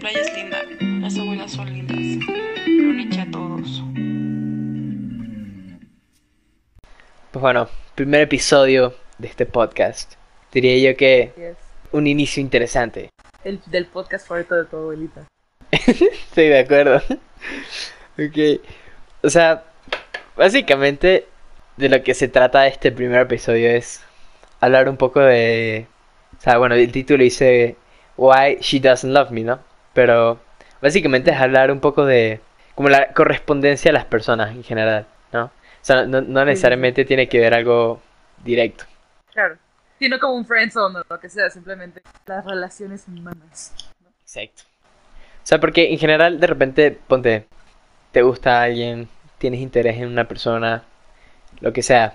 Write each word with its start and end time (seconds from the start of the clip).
playa 0.00 0.20
es 0.20 0.34
linda, 0.34 0.64
las 0.80 1.18
abuelas 1.18 1.52
son 1.52 1.70
lindas. 1.70 2.26
Luniche 2.66 3.20
a 3.20 3.30
todos. 3.30 3.82
Pues 7.30 7.40
bueno, 7.42 7.68
primer 7.94 8.22
episodio 8.22 8.94
de 9.18 9.28
este 9.28 9.44
podcast. 9.44 10.14
Diría 10.52 10.90
yo 10.90 10.96
que 10.96 11.32
Así 11.32 11.42
es. 11.42 11.56
un 11.92 12.06
inicio 12.06 12.40
interesante. 12.40 13.10
El 13.44 13.60
del 13.66 13.86
podcast 13.86 14.26
favorito 14.26 14.54
de 14.54 14.64
tu 14.64 14.76
abuelita. 14.78 15.26
Estoy 15.70 16.48
de 16.48 16.60
acuerdo. 16.60 16.96
ok. 18.18 18.60
O 19.22 19.28
sea, 19.28 19.64
básicamente 20.34 21.26
de 21.76 21.88
lo 21.90 22.02
que 22.02 22.14
se 22.14 22.28
trata 22.28 22.66
este 22.66 22.90
primer 22.90 23.20
episodio 23.20 23.68
es 23.68 24.02
hablar 24.60 24.88
un 24.88 24.96
poco 24.96 25.20
de... 25.20 25.86
O 26.38 26.40
sea, 26.40 26.56
bueno, 26.56 26.74
el 26.74 26.90
título 26.90 27.22
dice 27.22 27.76
Why 28.16 28.56
She 28.62 28.80
Doesn't 28.80 29.12
Love 29.12 29.30
Me, 29.30 29.42
¿no? 29.42 29.69
Pero 30.00 30.40
básicamente 30.80 31.30
es 31.30 31.36
hablar 31.36 31.70
un 31.70 31.78
poco 31.78 32.06
de 32.06 32.40
como 32.74 32.88
la 32.88 33.12
correspondencia 33.12 33.90
a 33.90 33.92
las 33.92 34.06
personas 34.06 34.50
en 34.56 34.64
general, 34.64 35.06
¿no? 35.30 35.44
O 35.44 35.50
sea, 35.82 36.06
no, 36.06 36.22
no 36.22 36.42
necesariamente 36.46 37.04
tiene 37.04 37.28
que 37.28 37.38
ver 37.38 37.52
algo 37.52 38.00
directo. 38.42 38.86
Claro. 39.34 39.58
Sino 39.98 40.18
como 40.18 40.36
un 40.36 40.46
friendzone 40.46 41.00
o 41.00 41.04
lo 41.06 41.20
que 41.20 41.28
sea, 41.28 41.50
simplemente 41.50 42.00
las 42.24 42.46
relaciones 42.46 43.06
humanas. 43.08 43.74
Exacto. 44.22 44.62
O 45.42 45.46
sea, 45.46 45.60
porque 45.60 45.92
en 45.92 45.98
general 45.98 46.40
de 46.40 46.46
repente, 46.46 46.98
ponte, 47.06 47.46
te 48.10 48.22
gusta 48.22 48.62
alguien, 48.62 49.06
tienes 49.36 49.60
interés 49.60 49.98
en 49.98 50.08
una 50.08 50.24
persona, 50.24 50.82
lo 51.60 51.74
que 51.74 51.82
sea. 51.82 52.14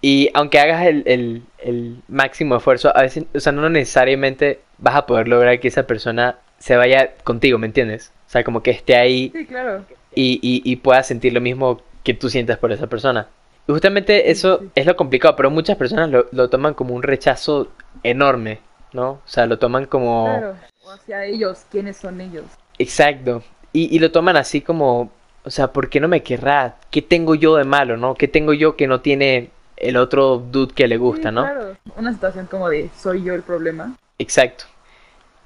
Y 0.00 0.28
aunque 0.34 0.58
hagas 0.58 0.86
el, 0.86 1.04
el, 1.06 1.44
el 1.58 2.02
máximo 2.08 2.56
esfuerzo, 2.56 2.90
a 2.96 3.02
veces, 3.02 3.26
o 3.32 3.38
sea, 3.38 3.52
no 3.52 3.68
necesariamente 3.68 4.60
vas 4.78 4.96
a 4.96 5.06
poder 5.06 5.28
lograr 5.28 5.60
que 5.60 5.68
esa 5.68 5.86
persona 5.86 6.40
se 6.62 6.76
vaya 6.76 7.14
contigo, 7.24 7.58
¿me 7.58 7.66
entiendes? 7.66 8.12
O 8.28 8.30
sea, 8.30 8.44
como 8.44 8.62
que 8.62 8.70
esté 8.70 8.94
ahí 8.96 9.30
Sí, 9.34 9.46
claro. 9.46 9.84
y, 10.14 10.38
y, 10.42 10.62
y 10.64 10.76
puedas 10.76 11.08
sentir 11.08 11.32
lo 11.32 11.40
mismo 11.40 11.80
que 12.04 12.14
tú 12.14 12.30
sientes 12.30 12.56
por 12.56 12.70
esa 12.70 12.86
persona. 12.86 13.26
Y 13.66 13.72
justamente 13.72 14.30
eso 14.30 14.58
sí. 14.60 14.70
es 14.76 14.86
lo 14.86 14.94
complicado, 14.96 15.34
pero 15.34 15.50
muchas 15.50 15.76
personas 15.76 16.08
lo, 16.08 16.26
lo 16.30 16.48
toman 16.48 16.74
como 16.74 16.94
un 16.94 17.02
rechazo 17.02 17.68
enorme, 18.04 18.60
¿no? 18.92 19.10
O 19.10 19.22
sea, 19.24 19.46
lo 19.46 19.58
toman 19.58 19.86
como... 19.86 20.26
Claro. 20.26 20.54
O 20.84 20.90
hacia 20.92 21.24
ellos, 21.24 21.66
¿quiénes 21.68 21.96
son 21.96 22.20
ellos? 22.20 22.44
Exacto. 22.78 23.42
Y, 23.72 23.94
y 23.94 23.98
lo 23.98 24.12
toman 24.12 24.36
así 24.36 24.60
como, 24.60 25.10
o 25.44 25.50
sea, 25.50 25.72
¿por 25.72 25.88
qué 25.90 25.98
no 25.98 26.06
me 26.08 26.22
querrá? 26.22 26.76
¿Qué 26.90 27.02
tengo 27.02 27.34
yo 27.34 27.56
de 27.56 27.64
malo, 27.64 27.96
no? 27.96 28.14
¿Qué 28.14 28.28
tengo 28.28 28.52
yo 28.52 28.76
que 28.76 28.86
no 28.86 29.00
tiene 29.00 29.50
el 29.76 29.96
otro 29.96 30.38
dude 30.38 30.74
que 30.74 30.86
le 30.86 30.96
gusta, 30.96 31.30
Sí, 31.30 31.34
no? 31.34 31.42
Claro. 31.42 31.76
Una 31.96 32.12
situación 32.12 32.46
como 32.46 32.68
de 32.68 32.88
soy 32.96 33.24
yo 33.24 33.34
el 33.34 33.42
problema. 33.42 33.96
Exacto. 34.18 34.66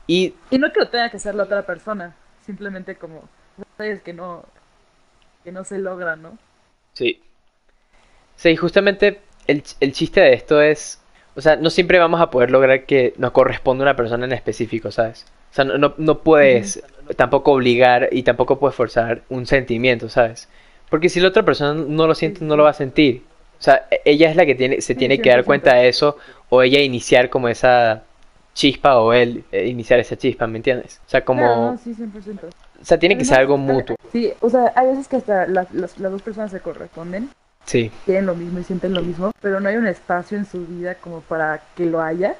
Y 0.06 0.34
Y 0.50 0.58
no 0.58 0.72
que 0.72 0.80
lo 0.80 0.88
tenga 0.90 1.10
que 1.10 1.16
hacer 1.18 1.34
la 1.34 1.44
otra 1.44 1.66
persona. 1.66 2.16
Simplemente 2.40 2.96
como, 2.98 3.28
sabes 3.76 4.02
que 4.02 4.12
no, 4.12 4.52
que 5.44 5.52
no 5.52 5.64
se 5.64 5.78
logra, 5.78 6.16
¿no? 6.16 6.38
sí. 6.94 7.20
Sí, 8.36 8.56
justamente 8.56 9.20
el, 9.46 9.62
el 9.80 9.92
chiste 9.92 10.20
de 10.20 10.34
esto 10.34 10.60
es, 10.60 11.00
o 11.34 11.40
sea, 11.40 11.56
no 11.56 11.70
siempre 11.70 11.98
vamos 11.98 12.20
a 12.20 12.30
poder 12.30 12.50
lograr 12.50 12.84
que 12.84 13.14
nos 13.18 13.32
corresponda 13.32 13.82
una 13.82 13.96
persona 13.96 14.26
en 14.26 14.32
específico, 14.32 14.90
¿sabes? 14.90 15.26
O 15.52 15.54
sea, 15.54 15.64
no, 15.64 15.78
no, 15.78 15.94
no 15.96 16.18
puedes 16.22 16.82
tampoco 17.16 17.52
obligar 17.52 18.08
y 18.12 18.22
tampoco 18.24 18.58
puedes 18.58 18.76
forzar 18.76 19.22
un 19.28 19.46
sentimiento, 19.46 20.08
¿sabes? 20.08 20.48
Porque 20.90 21.08
si 21.08 21.20
la 21.20 21.28
otra 21.28 21.44
persona 21.44 21.74
no 21.74 22.06
lo 22.06 22.14
siente, 22.14 22.44
no 22.44 22.56
lo 22.56 22.64
va 22.64 22.70
a 22.70 22.74
sentir. 22.74 23.24
O 23.58 23.62
sea, 23.62 23.86
e- 23.90 24.02
ella 24.04 24.30
es 24.30 24.36
la 24.36 24.44
que 24.46 24.54
tiene, 24.54 24.80
se 24.80 24.94
tiene 24.94 25.20
que 25.20 25.30
dar 25.30 25.44
100%. 25.44 25.44
cuenta 25.44 25.74
de 25.74 25.88
eso, 25.88 26.18
o 26.48 26.62
ella 26.62 26.80
iniciar 26.80 27.30
como 27.30 27.48
esa 27.48 28.05
chispa, 28.56 28.98
o 28.98 29.12
él 29.12 29.44
eh, 29.52 29.66
iniciar 29.68 30.00
esa 30.00 30.16
chispa, 30.16 30.46
¿me 30.46 30.56
entiendes? 30.56 31.00
O 31.06 31.10
sea, 31.10 31.24
como, 31.24 31.42
no, 31.42 31.78
sí, 31.78 31.94
100%. 31.94 32.46
o 32.80 32.84
sea, 32.84 32.98
tiene 32.98 33.16
que 33.18 33.24
ser 33.24 33.38
algo 33.38 33.58
mutuo. 33.58 33.96
Sí, 34.10 34.32
o 34.40 34.48
sea, 34.48 34.72
hay 34.74 34.88
veces 34.88 35.06
que 35.08 35.16
hasta 35.16 35.46
las, 35.46 35.72
las, 35.74 35.98
las 35.98 36.10
dos 36.10 36.22
personas 36.22 36.50
se 36.50 36.60
corresponden, 36.60 37.28
Sí, 37.66 37.90
quieren 38.04 38.26
lo 38.26 38.34
mismo 38.34 38.58
y 38.60 38.64
sienten 38.64 38.94
lo 38.94 39.02
mismo, 39.02 39.30
pero 39.42 39.60
no 39.60 39.68
hay 39.68 39.76
un 39.76 39.86
espacio 39.86 40.38
en 40.38 40.46
su 40.46 40.64
vida 40.66 40.94
como 40.94 41.20
para 41.20 41.60
que 41.76 41.84
lo 41.84 42.00
haya. 42.00 42.36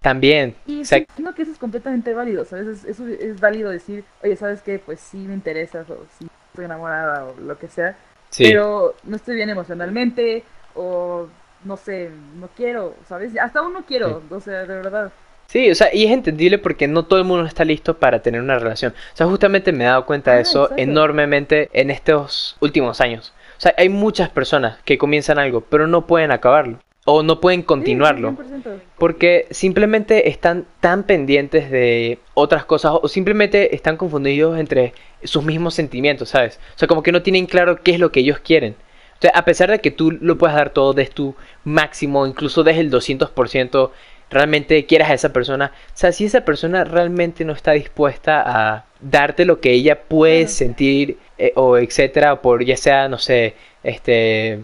también, 0.00 0.54
Y 0.66 0.78
exacto. 0.80 1.12
siento 1.14 1.34
que 1.34 1.42
eso 1.42 1.52
es 1.52 1.58
completamente 1.58 2.14
válido, 2.14 2.44
¿sabes? 2.46 2.66
Es, 2.68 2.84
eso 2.84 3.06
es 3.06 3.38
válido 3.38 3.68
decir, 3.70 4.04
oye, 4.22 4.36
¿sabes 4.36 4.62
qué? 4.62 4.78
Pues 4.78 4.98
sí 5.00 5.18
me 5.18 5.34
interesas, 5.34 5.90
o 5.90 6.06
sí 6.18 6.26
estoy 6.52 6.64
enamorada, 6.64 7.26
o 7.26 7.34
lo 7.40 7.58
que 7.58 7.68
sea, 7.68 7.96
Sí, 8.30 8.44
pero 8.44 8.94
no 9.04 9.16
estoy 9.16 9.34
bien 9.34 9.50
emocionalmente, 9.50 10.44
o 10.74 11.26
no 11.64 11.76
sé, 11.76 12.10
no 12.38 12.48
quiero, 12.56 12.94
¿sabes? 13.08 13.36
Hasta 13.36 13.58
aún 13.58 13.72
no 13.74 13.84
quiero, 13.84 14.22
o 14.30 14.40
sea, 14.40 14.60
de 14.60 14.66
verdad. 14.68 15.12
Sí, 15.50 15.68
o 15.68 15.74
sea, 15.74 15.92
y 15.92 16.04
es 16.04 16.12
entendible 16.12 16.58
porque 16.58 16.86
no 16.86 17.06
todo 17.06 17.18
el 17.18 17.24
mundo 17.24 17.44
está 17.44 17.64
listo 17.64 17.98
para 17.98 18.22
tener 18.22 18.40
una 18.40 18.56
relación. 18.56 18.92
O 19.12 19.16
sea, 19.16 19.26
justamente 19.26 19.72
me 19.72 19.82
he 19.82 19.88
dado 19.88 20.06
cuenta 20.06 20.30
de 20.30 20.38
Ah, 20.38 20.42
eso 20.42 20.62
exacto. 20.66 20.80
enormemente 20.80 21.68
en 21.72 21.90
estos 21.90 22.56
últimos 22.60 23.00
años. 23.00 23.32
O 23.58 23.60
sea, 23.60 23.74
hay 23.76 23.88
muchas 23.88 24.28
personas 24.28 24.78
que 24.84 24.96
comienzan 24.96 25.40
algo, 25.40 25.60
pero 25.62 25.88
no 25.88 26.06
pueden 26.06 26.30
acabarlo. 26.30 26.78
O 27.04 27.24
no 27.24 27.40
pueden 27.40 27.62
continuarlo. 27.62 28.36
Sí, 28.38 28.44
100%. 28.62 28.80
Porque 28.96 29.48
simplemente 29.50 30.28
están 30.28 30.66
tan 30.78 31.02
pendientes 31.02 31.68
de 31.68 32.20
otras 32.34 32.64
cosas 32.64 32.92
o 33.02 33.08
simplemente 33.08 33.74
están 33.74 33.96
confundidos 33.96 34.56
entre 34.56 34.92
sus 35.24 35.42
mismos 35.42 35.74
sentimientos, 35.74 36.28
¿sabes? 36.28 36.60
O 36.76 36.78
sea, 36.78 36.86
como 36.86 37.02
que 37.02 37.10
no 37.10 37.22
tienen 37.22 37.46
claro 37.46 37.82
qué 37.82 37.90
es 37.90 37.98
lo 37.98 38.12
que 38.12 38.20
ellos 38.20 38.38
quieren. 38.38 38.76
O 39.14 39.20
sea, 39.20 39.32
a 39.34 39.44
pesar 39.44 39.68
de 39.70 39.80
que 39.80 39.90
tú 39.90 40.12
lo 40.12 40.38
puedas 40.38 40.54
dar 40.54 40.70
todo, 40.70 40.92
des 40.92 41.10
tu 41.10 41.34
máximo, 41.64 42.24
incluso 42.24 42.62
des 42.62 42.78
el 42.78 42.90
200%, 42.92 43.90
realmente 44.30 44.86
quieras 44.86 45.10
a 45.10 45.14
esa 45.14 45.32
persona. 45.32 45.72
O 45.88 45.96
sea, 45.96 46.12
si 46.12 46.24
esa 46.26 46.44
persona 46.44 46.84
realmente 46.84 47.44
no 47.44 47.52
está 47.52 47.72
dispuesta 47.72 48.42
a 48.46 48.84
darte 49.00 49.44
lo 49.44 49.60
que 49.60 49.72
ella 49.72 50.02
puede 50.02 50.46
sentir 50.48 51.18
eh, 51.38 51.52
o 51.56 51.78
etcétera, 51.78 52.40
por 52.42 52.64
ya 52.64 52.76
sea, 52.76 53.08
no 53.08 53.18
sé, 53.18 53.54
este 53.82 54.60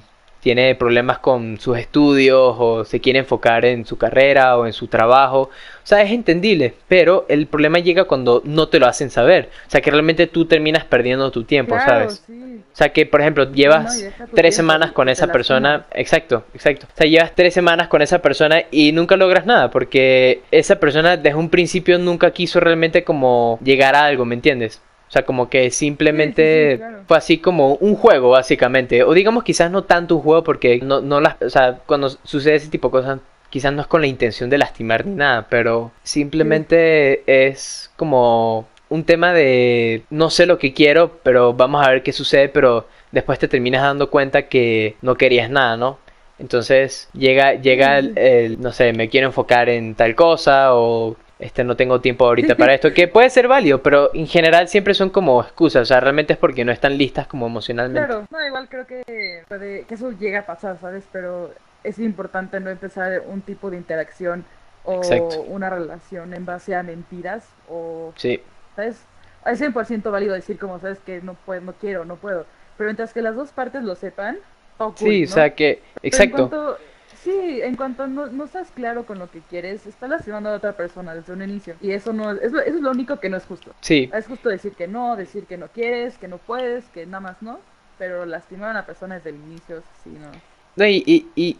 tiene 0.47 0.77
problemas 0.77 1.19
con 1.19 1.59
sus 1.59 1.77
estudios 1.77 2.55
o 2.57 2.85
se 2.85 3.01
quiere 3.01 3.19
enfocar 3.19 3.65
en 3.65 3.85
su 3.85 3.99
carrera 3.99 4.57
o 4.57 4.65
en 4.65 4.73
su 4.73 4.87
trabajo. 4.87 5.41
O 5.41 5.51
sea, 5.83 6.03
es 6.03 6.13
entendible, 6.13 6.73
pero 6.87 7.27
el 7.29 7.49
problema 7.49 7.81
llega 7.81 8.05
cuando 8.05 8.43
no 8.45 8.69
te 8.69 8.79
lo 8.79 8.87
hacen 8.87 9.11
saber. 9.11 9.51
O 9.67 9.71
sea, 9.71 9.81
que 9.81 9.91
realmente 9.91 10.29
tú 10.29 10.45
terminas 10.45 10.85
perdiendo 10.85 11.33
tu 11.33 11.43
tiempo, 11.43 11.75
Claro, 11.75 12.11
¿sabes? 12.11 12.23
sí. 12.25 12.63
O 12.73 12.77
sea, 12.77 12.91
que 12.91 13.07
por 13.07 13.23
ejemplo 13.23 13.51
llevas 13.51 14.05
tres 14.37 14.55
semanas 14.55 14.93
con 14.93 15.09
esa 15.09 15.33
persona, 15.33 15.87
exacto, 15.93 16.45
exacto. 16.55 16.87
O 16.95 16.97
sea, 16.97 17.09
llevas 17.09 17.35
tres 17.35 17.53
semanas 17.53 17.89
con 17.89 18.01
esa 18.01 18.23
persona 18.23 18.63
y 18.71 18.93
nunca 18.93 19.17
logras 19.17 19.47
nada 19.47 19.73
porque 19.73 20.43
esa 20.53 20.79
persona 20.79 21.17
desde 21.17 21.35
un 21.37 21.51
principio 21.51 21.99
nunca 21.99 22.31
quiso 22.31 22.61
realmente 22.61 23.03
como 23.03 23.59
llegar 23.65 23.97
a 23.97 24.05
algo, 24.05 24.25
¿me 24.25 24.37
entiendes? 24.37 24.81
O 25.09 25.11
sea, 25.13 25.25
como 25.25 25.49
que 25.49 25.71
simplemente 25.71 26.43
Sí, 26.43 26.53
sí, 26.53 26.73
sí, 26.73 26.77
claro. 26.79 27.05
fue 27.07 27.17
así 27.17 27.39
como 27.39 27.75
un 27.77 27.95
juego, 27.97 28.31
básicamente. 28.31 29.05
O 29.05 29.13
digamos 29.15 29.45
quizás 29.45 29.71
no 29.71 29.85
tanto 29.85 30.17
un 30.17 30.23
juego 30.23 30.43
porque 30.45 30.81
no, 30.83 31.01
no 31.01 31.21
las, 31.21 31.41
o 31.43 31.51
sea, 31.51 31.79
cuando 31.87 32.09
sucede 32.11 32.57
ese 32.57 32.69
tipo 32.71 32.89
de 32.89 32.93
cosas, 32.93 33.21
quizás 33.51 33.73
no 33.73 33.83
es 33.83 33.87
con 33.89 34.01
la 34.01 34.07
intención 34.09 34.51
de 34.51 34.59
lastimar 34.59 35.07
ni 35.07 35.15
nada, 35.15 35.47
pero 35.49 35.93
simplemente 36.03 37.23
es 37.47 37.91
como 37.97 38.69
un 38.89 39.05
tema 39.05 39.33
de 39.33 40.05
no 40.11 40.31
sé 40.31 40.47
lo 40.47 40.59
que 40.59 40.73
quiero, 40.75 41.19
pero 41.23 41.55
vamos 41.55 41.85
a 41.87 41.91
ver 41.91 42.03
qué 42.03 42.13
sucede, 42.13 42.49
pero 42.49 42.89
después 43.13 43.39
te 43.39 43.49
terminas 43.49 43.83
dando 43.83 44.11
cuenta 44.11 44.49
que 44.49 44.97
no 45.03 45.17
querías 45.17 45.51
nada, 45.51 45.77
¿no? 45.77 45.99
Entonces 46.39 47.09
llega, 47.15 47.55
llega 47.55 47.99
el, 47.99 48.17
el, 48.19 48.61
no 48.61 48.73
sé, 48.73 48.93
me 48.93 49.09
quiero 49.09 49.29
enfocar 49.29 49.69
en 49.69 49.95
tal 49.95 50.15
cosa 50.15 50.75
o 50.75 51.17
este 51.39 51.65
no 51.65 51.77
tengo 51.77 52.01
tiempo 52.01 52.27
ahorita 52.27 52.57
para 52.57 52.75
esto, 52.75 52.93
que 52.95 53.09
puede 53.09 53.29
ser 53.29 53.47
válido, 53.47 53.83
pero 53.83 54.11
en 54.15 54.27
general 54.27 54.69
siempre 54.69 54.95
son 54.95 55.11
como 55.11 55.41
excusas, 55.43 55.83
o 55.83 55.85
sea, 55.85 56.01
realmente 56.01 56.33
es 56.33 56.39
porque 56.39 56.65
no 56.65 56.73
están 56.73 56.97
listas 56.97 57.27
como 57.27 57.47
emocionalmente. 57.47 58.07
Claro, 58.07 58.27
no, 58.31 58.47
igual 58.47 58.69
creo 58.69 58.87
que, 58.87 59.45
puede, 59.47 59.85
que 59.85 59.95
eso 59.95 60.13
llega 60.13 60.41
a 60.41 60.47
pasar, 60.47 60.79
¿sabes? 60.81 61.05
Pero 61.13 61.53
es 61.85 61.99
importante 61.99 62.59
no 62.61 62.71
empezar 62.71 63.23
un 63.27 63.43
tipo 63.43 63.71
de 63.71 63.77
interacción 63.77 64.45
o 64.85 64.97
Exacto. 64.97 65.43
una 65.43 65.69
relación 65.69 66.33
en 66.33 66.47
base 66.47 66.75
a 66.75 66.83
mentiras 66.83 67.49
o, 67.69 68.13
Sí, 68.17 68.41
¿sabes? 68.75 69.05
Es 69.45 69.61
100% 69.61 70.11
válido 70.11 70.35
decir 70.35 70.59
como, 70.59 70.81
¿sabes? 70.81 70.99
Que 71.01 71.21
no 71.21 71.35
puedo, 71.35 71.61
no 71.61 71.73
quiero, 71.75 72.05
no 72.05 72.17
puedo. 72.17 72.47
Pero 72.77 72.89
mientras 72.89 73.13
que 73.13 73.23
las 73.23 73.37
dos 73.37 73.51
partes 73.51 73.83
lo 73.83 73.95
sepan, 73.95 74.39
todo 74.79 74.95
cool, 74.95 75.09
sí, 75.09 75.25
o 75.25 75.29
sea 75.29 75.55
que, 75.55 75.83
exacto, 76.03 76.79
sí, 77.27 77.61
en 77.63 77.77
cuanto 77.77 78.07
no, 78.07 78.27
no 78.29 78.45
estás 78.45 78.71
claro 78.73 79.05
con 79.07 79.19
lo 79.19 79.31
que 79.31 79.41
quieres, 79.41 79.87
estás 79.87 80.09
lastimando 80.09 80.49
a 80.51 80.55
otra 80.55 80.73
persona 80.77 81.15
desde 81.15 81.33
un 81.33 81.43
inicio. 81.43 81.75
Y 81.81 81.91
eso 81.93 82.13
no 82.13 82.31
es, 82.33 82.43
eso 82.43 82.61
es 82.61 82.75
lo 82.81 82.91
único 82.91 83.21
que 83.21 83.29
no 83.29 83.37
es 83.37 83.45
justo. 83.45 83.73
sí, 83.81 84.11
Es 84.13 84.27
justo 84.27 84.49
decir 84.49 84.73
que 84.75 84.89
no, 84.89 85.17
decir 85.17 85.47
que 85.47 85.57
no 85.59 85.69
quieres, 85.69 86.17
que 86.19 86.29
no 86.29 86.39
puedes, 86.39 86.85
que 86.87 87.07
nada 87.07 87.21
más 87.21 87.43
no. 87.43 87.59
Pero 87.99 88.27
lastimar 88.27 88.69
a 88.69 88.73
una 88.73 88.87
persona 88.87 89.17
desde 89.17 89.31
el 89.31 89.37
inicio, 89.37 89.83
sí, 90.05 90.11
no. 90.11 90.31
No, 90.77 90.87
y, 90.87 91.03
y, 91.07 91.27
y, 91.35 91.57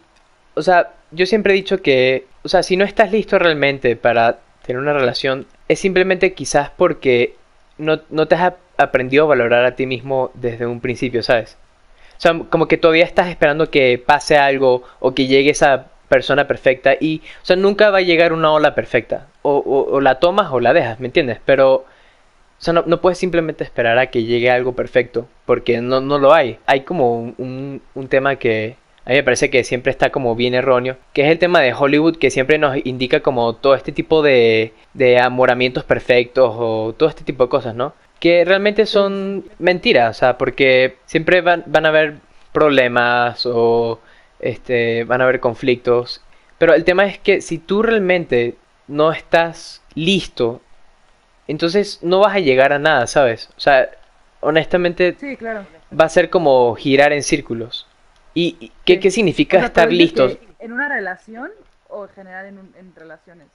o 0.55 0.61
sea, 0.61 0.93
yo 1.11 1.25
siempre 1.25 1.53
he 1.53 1.55
dicho 1.55 1.81
que, 1.81 2.27
o 2.43 2.49
sea, 2.49 2.61
si 2.63 2.77
no 2.77 2.85
estás 2.85 3.11
listo 3.11 3.39
realmente 3.39 3.95
para 3.95 4.39
tener 4.65 4.79
una 4.81 4.93
relación, 4.93 5.47
es 5.67 5.79
simplemente 5.79 6.33
quizás 6.33 6.69
porque 6.69 7.35
no, 7.77 8.01
no 8.09 8.27
te 8.27 8.35
has 8.35 8.41
ap- 8.41 8.57
aprendido 8.77 9.23
a 9.23 9.27
valorar 9.27 9.65
a 9.65 9.75
ti 9.75 9.85
mismo 9.85 10.31
desde 10.35 10.67
un 10.67 10.79
principio, 10.81 11.23
¿sabes? 11.23 11.57
O 12.17 12.19
sea, 12.19 12.37
como 12.49 12.67
que 12.67 12.77
todavía 12.77 13.05
estás 13.05 13.27
esperando 13.29 13.69
que 13.69 14.01
pase 14.03 14.37
algo 14.37 14.83
o 14.99 15.13
que 15.13 15.27
llegue 15.27 15.51
esa 15.51 15.87
persona 16.09 16.47
perfecta 16.47 16.95
y, 16.99 17.21
o 17.43 17.45
sea, 17.45 17.55
nunca 17.55 17.89
va 17.91 17.99
a 17.99 18.01
llegar 18.01 18.33
una 18.33 18.51
ola 18.51 18.75
perfecta. 18.75 19.27
O, 19.41 19.57
o, 19.57 19.95
o 19.95 20.01
la 20.01 20.15
tomas 20.19 20.51
o 20.51 20.59
la 20.59 20.73
dejas, 20.73 20.99
¿me 20.99 21.07
entiendes? 21.07 21.39
Pero 21.45 21.85
O 22.59 22.61
sea, 22.61 22.73
no, 22.73 22.83
no 22.87 23.01
puedes 23.01 23.19
simplemente 23.19 23.63
esperar 23.63 23.99
a 23.99 24.07
que 24.07 24.23
llegue 24.23 24.49
algo 24.49 24.73
perfecto, 24.75 25.27
porque 25.45 25.79
no, 25.81 26.01
no 26.01 26.17
lo 26.17 26.33
hay. 26.33 26.57
Hay 26.65 26.81
como 26.81 27.19
un, 27.19 27.35
un, 27.37 27.81
un 27.93 28.07
tema 28.07 28.37
que 28.37 28.77
a 29.05 29.11
mí 29.11 29.15
me 29.15 29.23
parece 29.23 29.49
que 29.49 29.63
siempre 29.63 29.91
está 29.91 30.09
como 30.11 30.35
bien 30.35 30.53
erróneo, 30.55 30.97
que 31.13 31.23
es 31.25 31.31
el 31.31 31.39
tema 31.39 31.61
de 31.61 31.73
Hollywood 31.73 32.17
que 32.17 32.31
siempre 32.31 32.57
nos 32.57 32.75
indica 32.85 33.21
como 33.21 33.55
todo 33.55 33.75
este 33.75 33.91
tipo 33.91 34.21
de, 34.23 34.73
de 34.93 35.19
amoramientos 35.19 35.83
perfectos 35.83 36.51
o 36.57 36.93
todo 36.97 37.09
este 37.09 37.23
tipo 37.23 37.43
de 37.45 37.49
cosas, 37.49 37.75
¿no? 37.75 37.93
Que 38.19 38.43
realmente 38.45 38.85
son 38.85 39.45
mentiras, 39.59 40.17
o 40.17 40.19
sea, 40.19 40.37
porque 40.37 40.97
siempre 41.05 41.41
van, 41.41 41.63
van 41.67 41.85
a 41.85 41.89
haber 41.89 42.15
problemas 42.51 43.45
o 43.45 43.99
este, 44.39 45.03
van 45.03 45.21
a 45.21 45.25
haber 45.25 45.39
conflictos. 45.39 46.21
Pero 46.57 46.73
el 46.73 46.83
tema 46.83 47.05
es 47.05 47.19
que 47.19 47.41
si 47.41 47.59
tú 47.59 47.83
realmente 47.83 48.55
no 48.87 49.11
estás 49.11 49.83
listo, 49.93 50.61
entonces 51.47 51.99
no 52.01 52.19
vas 52.19 52.35
a 52.35 52.39
llegar 52.39 52.73
a 52.73 52.79
nada, 52.79 53.05
¿sabes? 53.07 53.49
O 53.55 53.59
sea, 53.59 53.87
honestamente 54.39 55.15
Sí, 55.19 55.37
claro. 55.37 55.65
va 55.97 56.05
a 56.05 56.09
ser 56.09 56.29
como 56.29 56.73
girar 56.75 57.13
en 57.13 57.21
círculos. 57.23 57.85
¿Y 58.33 58.71
qué, 58.85 58.95
Sí. 58.95 58.99
qué 58.99 59.11
significa 59.11 59.57
O 59.57 59.59
sea, 59.61 59.67
estar 59.67 59.91
listos? 59.91 60.37
¿En 60.59 60.71
una 60.71 60.89
relación 60.89 61.51
o 61.89 62.05
en 62.05 62.09
general 62.11 62.45
en, 62.47 62.57
un- 62.57 62.73
en 62.79 62.93
relaciones? 62.95 63.47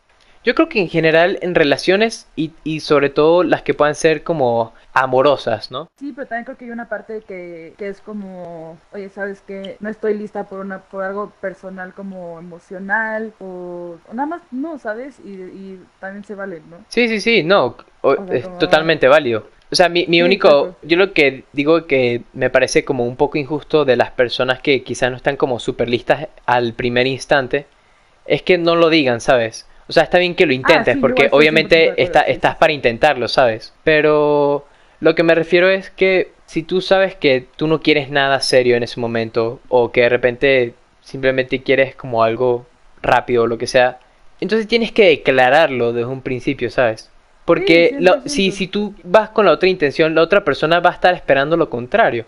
Yo 0.44 0.54
creo 0.54 0.68
que 0.68 0.80
en 0.80 0.88
general 0.88 1.38
en 1.42 1.54
relaciones 1.54 2.26
y, 2.36 2.52
y 2.64 2.80
sobre 2.80 3.10
todo 3.10 3.42
las 3.44 3.62
que 3.62 3.74
puedan 3.74 3.94
ser 3.94 4.22
como 4.24 4.72
amorosas, 4.92 5.70
¿no? 5.70 5.88
Sí, 5.98 6.12
pero 6.12 6.26
también 6.26 6.44
creo 6.44 6.56
que 6.58 6.64
hay 6.64 6.70
una 6.72 6.88
parte 6.88 7.22
que, 7.26 7.74
que 7.78 7.88
es 7.88 8.00
como, 8.00 8.76
oye, 8.92 9.08
¿sabes 9.08 9.40
qué? 9.42 9.76
No 9.80 9.88
estoy 9.88 10.14
lista 10.14 10.48
por 10.48 10.60
una 10.60 10.80
por 10.82 11.04
algo 11.04 11.30
personal 11.40 11.94
como 11.94 12.38
emocional 12.40 13.32
o, 13.38 13.98
o 14.08 14.14
nada 14.14 14.26
más, 14.26 14.42
no, 14.50 14.78
¿sabes? 14.78 15.20
Y, 15.20 15.30
y 15.30 15.86
también 16.00 16.24
se 16.24 16.34
vale, 16.34 16.60
¿no? 16.68 16.84
Sí, 16.88 17.08
sí, 17.08 17.20
sí, 17.20 17.42
no, 17.42 17.76
o- 18.02 18.16
O 18.16 18.26
sea, 18.26 18.38
es 18.38 18.42
como- 18.42 18.58
totalmente 18.58 19.08
válido. 19.08 19.48
O 19.70 19.74
sea, 19.74 19.88
mi, 19.88 20.06
mi 20.06 20.20
Sí, 20.20 20.22
único, 20.22 20.76
yo 20.82 20.96
lo 20.98 21.12
que 21.14 21.44
digo 21.52 21.86
que 21.86 22.24
me 22.34 22.50
parece 22.50 22.84
como 22.84 23.04
un 23.06 23.16
poco 23.16 23.38
injusto 23.38 23.84
de 23.86 23.96
las 23.96 24.10
personas 24.10 24.60
que 24.60 24.82
quizás 24.82 25.10
no 25.10 25.16
están 25.16 25.36
como 25.36 25.58
súper 25.58 25.88
listas 25.88 26.28
al 26.44 26.74
primer 26.74 27.06
instante, 27.06 27.66
es 28.26 28.42
que 28.42 28.58
no 28.58 28.76
lo 28.76 28.90
digan, 28.90 29.20
¿sabes? 29.20 29.66
O 29.92 29.94
sea, 29.94 30.04
está 30.04 30.16
bien 30.16 30.34
que 30.34 30.46
lo 30.46 30.54
intentes, 30.54 30.94
Ah, 30.94 30.94
sí, 30.94 31.00
porque 31.02 31.24
igual 31.26 31.26
estoy 31.26 31.38
100% 31.38 31.68
de 31.68 31.86
obviamente 31.90 32.02
está, 32.02 32.20
estás 32.22 32.56
para 32.56 32.72
intentarlo, 32.72 33.28
¿sabes? 33.28 33.74
Pero 33.84 34.64
lo 35.00 35.14
que 35.14 35.22
me 35.22 35.34
refiero 35.34 35.68
es 35.68 35.90
que 35.90 36.32
si 36.46 36.62
tú 36.62 36.80
sabes 36.80 37.14
que 37.14 37.46
tú 37.56 37.66
no 37.66 37.82
quieres 37.82 38.08
nada 38.08 38.40
serio 38.40 38.74
en 38.74 38.82
ese 38.82 38.98
momento, 39.00 39.60
o 39.68 39.92
que 39.92 40.00
de 40.00 40.08
repente 40.08 40.74
simplemente 41.02 41.62
quieres 41.62 41.94
como 41.94 42.24
algo 42.24 42.64
rápido 43.02 43.42
o 43.42 43.46
lo 43.46 43.58
que 43.58 43.66
sea, 43.66 43.98
entonces 44.40 44.66
tienes 44.66 44.92
que 44.92 45.04
declararlo 45.08 45.92
desde 45.92 46.08
un 46.08 46.22
principio, 46.22 46.70
¿sabes? 46.70 47.10
Porque 47.44 47.90
Sí, 47.90 48.02
lo- 48.02 48.14
100%. 48.22 48.28
si, 48.30 48.50
si 48.50 48.66
tú 48.68 48.94
vas 49.04 49.28
con 49.28 49.44
la 49.44 49.52
otra 49.52 49.68
intención, 49.68 50.14
la 50.14 50.22
otra 50.22 50.42
persona 50.42 50.80
va 50.80 50.88
a 50.88 50.94
estar 50.94 51.12
esperando 51.14 51.58
lo 51.58 51.68
contrario. 51.68 52.24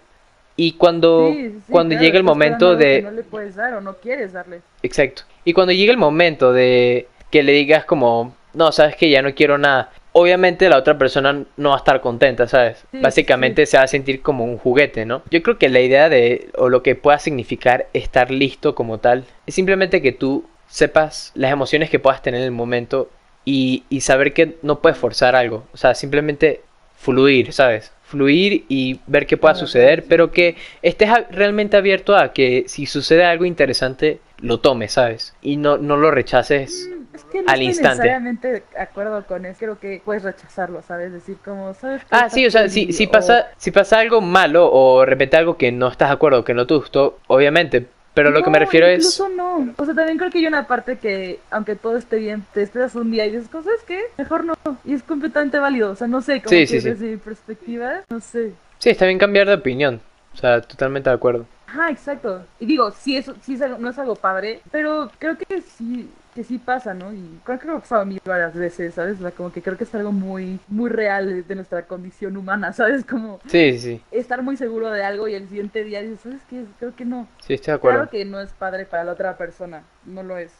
Y 0.54 0.72
cuando, 0.72 1.30
Sí, 1.32 1.48
sí, 1.50 1.72
cuando 1.72 1.94
claro, 1.94 2.04
llega 2.04 2.18
el 2.18 2.24
momento 2.24 2.76
de... 2.76 2.96
que 2.96 3.02
no 3.02 3.10
le 3.10 3.22
puedes 3.22 3.54
dar 3.56 3.72
o 3.74 3.80
no 3.80 3.94
quieres 3.94 4.34
darle. 4.34 4.60
Exacto. 4.82 5.22
Y 5.44 5.52
cuando 5.54 5.72
llega 5.72 5.90
el 5.92 5.98
momento 5.98 6.52
de 6.52 7.08
que 7.30 7.42
le 7.42 7.52
digas 7.52 7.84
como, 7.84 8.34
no, 8.52 8.72
sabes 8.72 8.96
que 8.96 9.10
ya 9.10 9.22
no 9.22 9.34
quiero 9.34 9.58
nada, 9.58 9.90
obviamente 10.12 10.68
la 10.68 10.78
otra 10.78 10.96
persona 10.96 11.44
no 11.56 11.70
va 11.70 11.74
a 11.74 11.78
estar 11.78 12.00
contenta, 12.00 12.46
¿sabes? 12.46 12.84
Sí, 12.92 12.98
Básicamente 13.00 13.66
se 13.66 13.76
va 13.76 13.82
a 13.82 13.88
sentir 13.88 14.22
como 14.22 14.44
un 14.44 14.58
juguete, 14.58 15.04
¿no? 15.04 15.22
Yo 15.30 15.42
creo 15.42 15.58
que 15.58 15.68
la 15.68 15.80
idea 15.80 16.08
de, 16.08 16.48
o 16.56 16.68
lo 16.68 16.82
que 16.82 16.94
pueda 16.94 17.18
significar 17.18 17.88
estar 17.92 18.30
listo 18.30 18.74
como 18.74 18.98
tal, 18.98 19.24
es 19.46 19.54
simplemente 19.54 20.00
que 20.00 20.12
tú 20.12 20.46
sepas 20.68 21.32
las 21.34 21.52
emociones 21.52 21.90
que 21.90 21.98
puedas 21.98 22.22
tener 22.22 22.40
en 22.40 22.46
el 22.46 22.52
momento 22.52 23.10
y, 23.44 23.84
y 23.90 24.00
saber 24.00 24.32
que 24.32 24.56
no 24.62 24.80
puedes 24.80 24.96
forzar 24.96 25.34
algo. 25.34 25.64
O 25.72 25.76
sea, 25.76 25.94
simplemente 25.94 26.62
fluir, 26.96 27.52
¿sabes? 27.52 27.92
Fluir 28.04 28.64
y 28.68 29.00
ver 29.06 29.26
qué 29.26 29.36
pueda 29.36 29.54
suceder, 29.54 30.04
pero 30.08 30.30
que 30.30 30.56
estés 30.82 31.10
realmente 31.30 31.76
abierto 31.76 32.16
a 32.16 32.32
que 32.32 32.64
si 32.68 32.86
sucede 32.86 33.24
algo 33.24 33.44
interesante, 33.44 34.20
lo 34.38 34.60
tomes, 34.60 34.92
¿sabes? 34.92 35.34
Y 35.42 35.56
no, 35.56 35.76
no 35.76 35.96
lo 35.96 36.10
rechaces. 36.10 36.88
Es 37.14 37.24
que 37.24 37.42
no 37.42 37.48
Al 37.48 37.54
estoy 37.54 37.66
instante. 37.66 37.88
necesariamente 37.98 38.52
de 38.52 38.62
acuerdo 38.78 39.24
con 39.26 39.46
eso. 39.46 39.58
Creo 39.60 39.78
que 39.78 40.02
puedes 40.04 40.24
rechazarlo, 40.24 40.82
¿sabes? 40.82 41.12
Decir 41.12 41.36
como, 41.44 41.72
¿sabes 41.74 42.02
qué? 42.02 42.08
Ah, 42.10 42.28
sí, 42.28 42.44
o 42.46 42.50
sea, 42.50 42.68
si, 42.68 42.92
si 42.92 43.06
o- 43.06 43.10
pasa, 43.10 43.46
si 43.56 43.70
pasa 43.70 44.00
algo 44.00 44.20
malo 44.20 44.68
o 44.72 45.00
de 45.00 45.06
repente 45.06 45.36
algo 45.36 45.56
que 45.56 45.70
no 45.72 45.88
estás 45.88 46.08
de 46.08 46.14
acuerdo, 46.14 46.44
que 46.44 46.54
no 46.54 46.66
te 46.66 46.74
gustó, 46.74 47.18
obviamente. 47.28 47.86
Pero 48.14 48.30
lo 48.30 48.44
que 48.44 48.50
me 48.50 48.60
refiero 48.60 48.86
es... 48.86 48.98
incluso 49.00 49.28
no. 49.28 49.74
O 49.76 49.84
sea, 49.84 49.92
también 49.92 50.18
creo 50.18 50.30
que 50.30 50.38
hay 50.38 50.46
una 50.46 50.68
parte 50.68 50.98
que, 50.98 51.40
aunque 51.50 51.74
todo 51.74 51.96
esté 51.96 52.16
bien, 52.18 52.44
te 52.54 52.62
esperas 52.62 52.94
un 52.94 53.10
día 53.10 53.26
y 53.26 53.32
dices, 53.32 53.48
¿sabes 53.50 53.82
qué? 53.86 54.02
Mejor 54.16 54.44
no. 54.44 54.54
Y 54.84 54.94
es 54.94 55.02
completamente 55.02 55.58
válido. 55.58 55.90
O 55.90 55.96
sea, 55.96 56.06
no 56.06 56.20
sé, 56.22 56.40
como 56.40 56.50
Sí, 56.50 56.58
que 56.60 56.66
sí, 56.68 56.80
sí. 56.80 56.88
desde 56.90 57.06
mi 57.10 57.16
perspectiva, 57.16 58.02
no 58.08 58.20
sé. 58.20 58.52
Sí, 58.78 58.90
está 58.90 59.06
bien 59.06 59.18
cambiar 59.18 59.48
de 59.48 59.54
opinión. 59.54 60.00
O 60.32 60.36
sea, 60.36 60.60
totalmente 60.60 61.10
de 61.10 61.16
acuerdo. 61.16 61.44
Ajá, 61.66 61.90
exacto. 61.90 62.44
Y 62.60 62.66
digo, 62.66 62.92
sí, 62.92 63.16
eso, 63.16 63.34
sí 63.42 63.54
es 63.54 63.62
algo- 63.62 63.78
no 63.78 63.90
es 63.90 63.98
algo 63.98 64.14
padre, 64.14 64.60
pero 64.70 65.10
creo 65.18 65.36
que 65.36 65.60
sí, 65.62 66.08
que 66.34 66.44
sí 66.44 66.58
pasa, 66.58 66.94
¿no? 66.94 67.12
Y 67.12 67.40
creo 67.44 67.58
que 67.58 67.66
me 67.66 67.72
ha 67.74 67.78
pasado 67.78 68.02
a 68.02 68.04
mí 68.04 68.18
varias 68.24 68.54
veces, 68.54 68.94
¿sabes? 68.94 69.18
O 69.18 69.22
sea, 69.22 69.30
como 69.30 69.52
que 69.52 69.62
creo 69.62 69.76
que 69.76 69.84
es 69.84 69.94
algo 69.94 70.12
muy, 70.12 70.58
muy 70.68 70.90
real 70.90 71.46
de, 71.46 71.54
nuestra 71.54 71.82
condición 71.86 72.36
humana, 72.36 72.72
¿sabes? 72.74 73.04
Como 73.04 73.40
Sí, 73.46 73.72
sí, 73.72 73.78
sí. 73.78 74.02
estar 74.10 74.42
muy 74.42 74.56
seguro 74.56 74.90
de 74.90 75.04
algo 75.04 75.28
y 75.28 75.34
el 75.34 75.48
siguiente 75.48 75.84
día 75.84 76.02
dices, 76.02 76.20
¿sabes 76.20 76.42
qué? 76.50 76.64
Creo 76.78 76.94
que 76.94 77.04
no. 77.04 77.28
Sí, 77.40 77.54
estoy 77.54 77.72
de 77.72 77.76
acuerdo. 77.76 77.98
Claro 77.98 78.10
que 78.10 78.24
no 78.24 78.40
es 78.40 78.50
padre 78.52 78.84
para 78.84 79.04
la 79.04 79.12
otra 79.12 79.36
persona, 79.36 79.82
no 80.04 80.22
lo 80.22 80.36
es. 80.36 80.52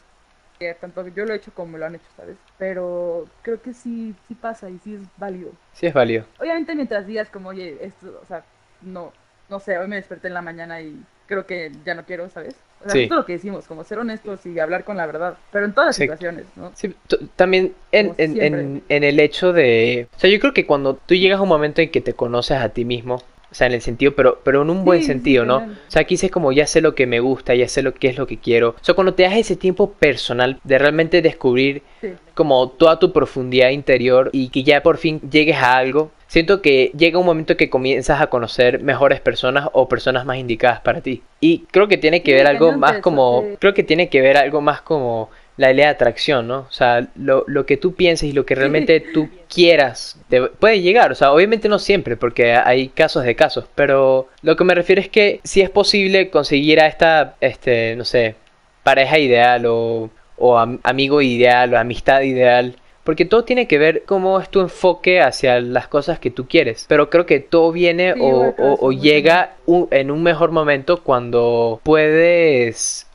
Que 0.57 0.73
tanto 0.73 1.05
yo 1.09 1.25
lo 1.25 1.33
he 1.33 1.37
hecho 1.37 1.51
como 1.53 1.77
lo 1.77 1.85
han 1.85 1.95
hecho, 1.95 2.07
¿sabes? 2.15 2.37
Pero 2.57 3.25
creo 3.41 3.61
que 3.61 3.73
sí, 3.73 4.15
sí 4.27 4.35
pasa 4.35 4.69
y 4.69 4.79
sí 4.79 4.95
es 4.95 5.01
válido. 5.17 5.51
Sí, 5.73 5.87
es 5.87 5.93
válido. 5.93 6.23
Obviamente 6.39 6.73
mientras 6.75 7.05
digas 7.05 7.27
como, 7.29 7.49
oye, 7.49 7.77
esto, 7.81 8.17
o 8.21 8.25
sea, 8.25 8.45
no, 8.81 9.11
no 9.49 9.59
sé, 9.59 9.77
hoy 9.77 9.89
me 9.89 9.97
desperté 9.97 10.29
en 10.29 10.33
la 10.33 10.41
mañana 10.41 10.79
y 10.79 10.97
creo 11.27 11.45
que 11.45 11.71
ya 11.83 11.93
no 11.93 12.05
quiero, 12.05 12.29
¿sabes? 12.29 12.55
O 12.85 12.89
sea, 12.89 13.01
Sí. 13.01 13.07
lo 13.09 13.25
que 13.25 13.33
decimos, 13.33 13.65
como 13.67 13.83
ser 13.83 13.97
honestos 13.97 14.45
y 14.45 14.59
hablar 14.59 14.83
con 14.83 14.97
la 14.97 15.05
verdad, 15.07 15.37
pero 15.51 15.65
en 15.65 15.73
todas 15.73 15.87
las 15.87 15.95
Sí. 15.95 16.03
situaciones, 16.03 16.45
¿no? 16.55 16.71
Sí, 16.75 16.93
t- 17.07 17.17
también 17.35 17.73
en, 17.91 18.13
en, 18.17 18.41
en, 18.41 18.83
en 18.87 19.03
el 19.03 19.19
hecho 19.19 19.53
de... 19.53 20.07
O 20.15 20.19
sea, 20.19 20.29
yo 20.29 20.39
creo 20.39 20.53
que 20.53 20.65
cuando 20.67 20.93
tú 20.95 21.15
llegas 21.15 21.39
a 21.39 21.41
un 21.41 21.49
momento 21.49 21.81
en 21.81 21.89
que 21.89 22.01
te 22.01 22.13
conoces 22.13 22.57
a 22.57 22.69
ti 22.69 22.85
mismo, 22.85 23.15
o 23.15 23.55
sea, 23.57 23.67
en 23.67 23.73
el 23.73 23.81
sentido, 23.81 24.13
pero, 24.15 24.39
pero 24.43 24.61
en 24.63 24.69
un 24.69 24.83
buen 24.85 24.99
Sí, 24.99 25.05
sí, 25.05 25.11
sentido, 25.13 25.45
¿no? 25.45 25.57
O 25.57 25.67
sea, 25.87 26.01
aquí 26.03 26.15
dices 26.15 26.29
como 26.29 26.51
ya 26.51 26.67
sé 26.67 26.81
lo 26.81 26.93
que 26.93 27.07
me 27.07 27.19
gusta, 27.21 27.55
ya 27.55 27.67
sé 27.69 27.81
lo 27.81 27.93
que 27.93 28.07
es 28.09 28.17
lo 28.17 28.27
que 28.27 28.37
quiero. 28.37 28.69
O 28.71 28.83
sea, 28.83 28.93
cuando 28.95 29.13
te 29.13 29.23
das 29.23 29.35
ese 29.35 29.55
tiempo 29.55 29.91
personal 29.93 30.59
de 30.63 30.77
realmente 30.77 31.21
descubrir 31.21 31.81
Sí. 32.01 32.09
como 32.33 32.69
toda 32.69 32.99
tu 32.99 33.13
profundidad 33.13 33.69
interior 33.69 34.29
y 34.33 34.49
que 34.49 34.63
ya 34.63 34.83
por 34.83 34.97
fin 34.97 35.21
llegues 35.31 35.55
a 35.57 35.77
algo, 35.77 36.11
siento 36.27 36.61
que 36.61 36.91
llega 36.97 37.19
un 37.19 37.25
momento 37.25 37.57
que 37.57 37.69
comienzas 37.69 38.21
a 38.21 38.27
conocer 38.27 38.81
mejores 38.81 39.19
personas 39.19 39.69
o 39.73 39.87
personas 39.87 40.25
más 40.25 40.37
indicadas 40.37 40.81
para 40.81 41.01
ti. 41.01 41.21
Y 41.39 41.59
creo 41.71 41.87
que 41.87 41.97
tiene 41.97 42.23
que 42.23 42.33
ver 42.33 42.47
algo 42.47 42.71
más 42.77 42.93
eso, 42.93 43.01
como, 43.01 43.43
creo 43.59 43.73
que 43.73 43.83
tiene 43.83 44.09
que 44.09 44.21
ver 44.21 44.37
algo 44.37 44.61
más 44.61 44.81
como 44.81 45.29
la 45.57 45.67
ley 45.69 45.77
de 45.77 45.85
atracción, 45.85 46.47
¿no? 46.49 46.59
O 46.69 46.71
sea, 46.71 47.07
lo, 47.15 47.45
lo 47.47 47.65
que 47.65 47.77
tú 47.77 47.93
pienses 47.95 48.29
y 48.29 48.33
lo 48.33 48.45
que 48.45 48.55
realmente 48.55 48.99
tú 48.99 49.29
quieras 49.53 50.17
te 50.29 50.41
puede 50.41 50.81
llegar, 50.81 51.13
o 51.13 51.15
sea, 51.15 51.31
obviamente 51.31 51.69
no 51.69 51.79
siempre, 51.79 52.17
porque 52.17 52.53
hay 52.53 52.89
casos 52.89 53.23
de 53.23 53.35
casos, 53.35 53.65
pero 53.73 54.27
lo 54.41 54.57
que 54.57 54.65
me 54.65 54.75
refiero 54.75 54.99
es 54.99 55.07
que 55.07 55.39
si 55.45 55.61
es 55.61 55.69
posible 55.69 56.29
conseguir 56.29 56.81
a 56.81 56.87
esta, 56.87 57.35
este, 57.39 57.95
no 57.95 58.03
sé, 58.03 58.35
pareja 58.83 59.17
ideal 59.17 59.65
o, 59.65 60.09
o 60.37 60.57
am- 60.57 60.79
amigo 60.83 61.21
ideal 61.21 61.73
o 61.73 61.77
amistad 61.79 62.21
ideal. 62.21 62.75
Porque 63.05 63.23
todo 63.25 63.45
tiene 63.45 63.67
que 63.67 63.77
ver 63.77 64.03
cómo 64.05 64.39
es 64.41 64.49
tu 64.49 64.59
enfoque 64.59 65.21
hacia 65.21 65.61
las 65.61 65.87
cosas 65.87 66.19
que 66.19 66.31
tú 66.31 66.47
quieres. 66.47 66.85
Pero 66.89 67.09
creo 67.09 67.25
que 67.25 67.39
todo 67.39 67.71
viene 67.71 68.13
Sí, 68.13 68.19
o, 68.19 68.91
llega 68.91 69.55
un- 69.65 69.87
en 69.91 70.11
un 70.11 70.23
mejor 70.23 70.51
momento 70.51 71.03
cuando 71.03 71.79
puedes 71.83 73.07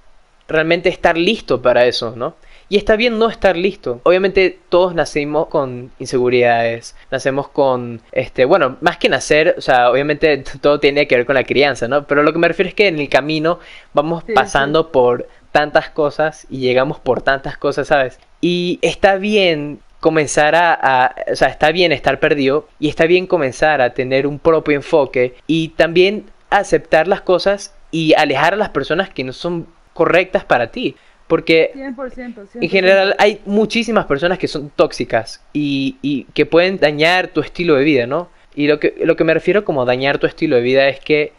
realmente 0.48 0.88
estar 0.88 1.16
listo 1.18 1.62
para 1.62 1.86
eso, 1.86 2.14
¿no? 2.16 2.34
Y 2.68 2.76
está 2.76 2.94
bien 2.96 3.18
no 3.18 3.28
estar 3.28 3.56
listo. 3.56 4.00
Obviamente 4.04 4.58
todos 4.68 4.94
nacimos 4.94 5.48
con 5.48 5.90
inseguridades, 5.98 6.94
nacemos 7.10 7.48
con, 7.48 8.00
este, 8.12 8.44
bueno, 8.44 8.76
más 8.80 8.96
que 8.98 9.08
nacer, 9.08 9.56
o 9.58 9.60
sea, 9.60 9.90
obviamente 9.90 10.38
todo 10.60 10.78
tiene 10.78 11.08
que 11.08 11.16
ver 11.16 11.26
con 11.26 11.34
la 11.34 11.44
crianza, 11.44 11.88
¿no? 11.88 12.06
Pero 12.06 12.22
lo 12.22 12.32
que 12.32 12.38
me 12.38 12.48
refiero 12.48 12.68
es 12.68 12.74
que 12.74 12.88
en 12.88 13.00
el 13.00 13.08
camino 13.08 13.58
vamos 13.92 14.24
Sí, 14.26 14.32
pasando 14.32 14.92
por 14.92 15.28
tantas 15.52 15.90
cosas 15.90 16.46
y 16.48 16.60
llegamos 16.60 17.00
por 17.00 17.22
tantas 17.22 17.56
cosas, 17.58 17.88
¿sabes? 17.88 18.20
Y 18.40 18.78
está 18.82 19.16
bien 19.16 19.80
comenzar 20.00 20.54
a, 20.54 20.72
a- 20.72 21.14
o 21.32 21.36
sea, 21.36 21.48
está 21.48 21.72
bien 21.72 21.92
estar 21.92 22.20
perdido 22.20 22.66
y 22.78 22.88
está 22.88 23.06
bien 23.06 23.26
comenzar 23.26 23.80
a 23.80 23.92
tener 23.94 24.26
un 24.26 24.38
propio 24.38 24.74
enfoque 24.74 25.34
y 25.46 25.68
también 25.70 26.24
aceptar 26.48 27.06
las 27.06 27.20
cosas 27.20 27.74
y 27.90 28.14
alejar 28.14 28.54
a 28.54 28.56
las 28.56 28.70
personas 28.70 29.10
que 29.10 29.24
no 29.24 29.32
son 29.32 29.66
correctas 29.92 30.44
para 30.44 30.70
ti. 30.70 30.96
Porque 31.26 31.70
100%, 31.76 31.94
100%. 31.94 32.48
en 32.60 32.68
general 32.68 33.14
hay 33.18 33.40
muchísimas 33.46 34.06
personas 34.06 34.38
que 34.38 34.48
son 34.48 34.70
tóxicas 34.74 35.40
y, 35.52 35.96
y 36.02 36.24
que 36.34 36.44
pueden 36.46 36.78
dañar 36.78 37.28
tu 37.28 37.40
estilo 37.40 37.76
de 37.76 37.84
vida, 37.84 38.06
¿no? 38.06 38.28
Y 38.56 38.66
lo 38.66 38.80
que, 38.80 38.94
lo 39.04 39.14
que 39.14 39.22
me 39.22 39.32
refiero 39.34 39.64
como 39.64 39.84
dañar 39.84 40.18
tu 40.18 40.26
estilo 40.26 40.56
de 40.56 40.62
vida 40.62 40.88
es 40.88 40.98
que 40.98 41.32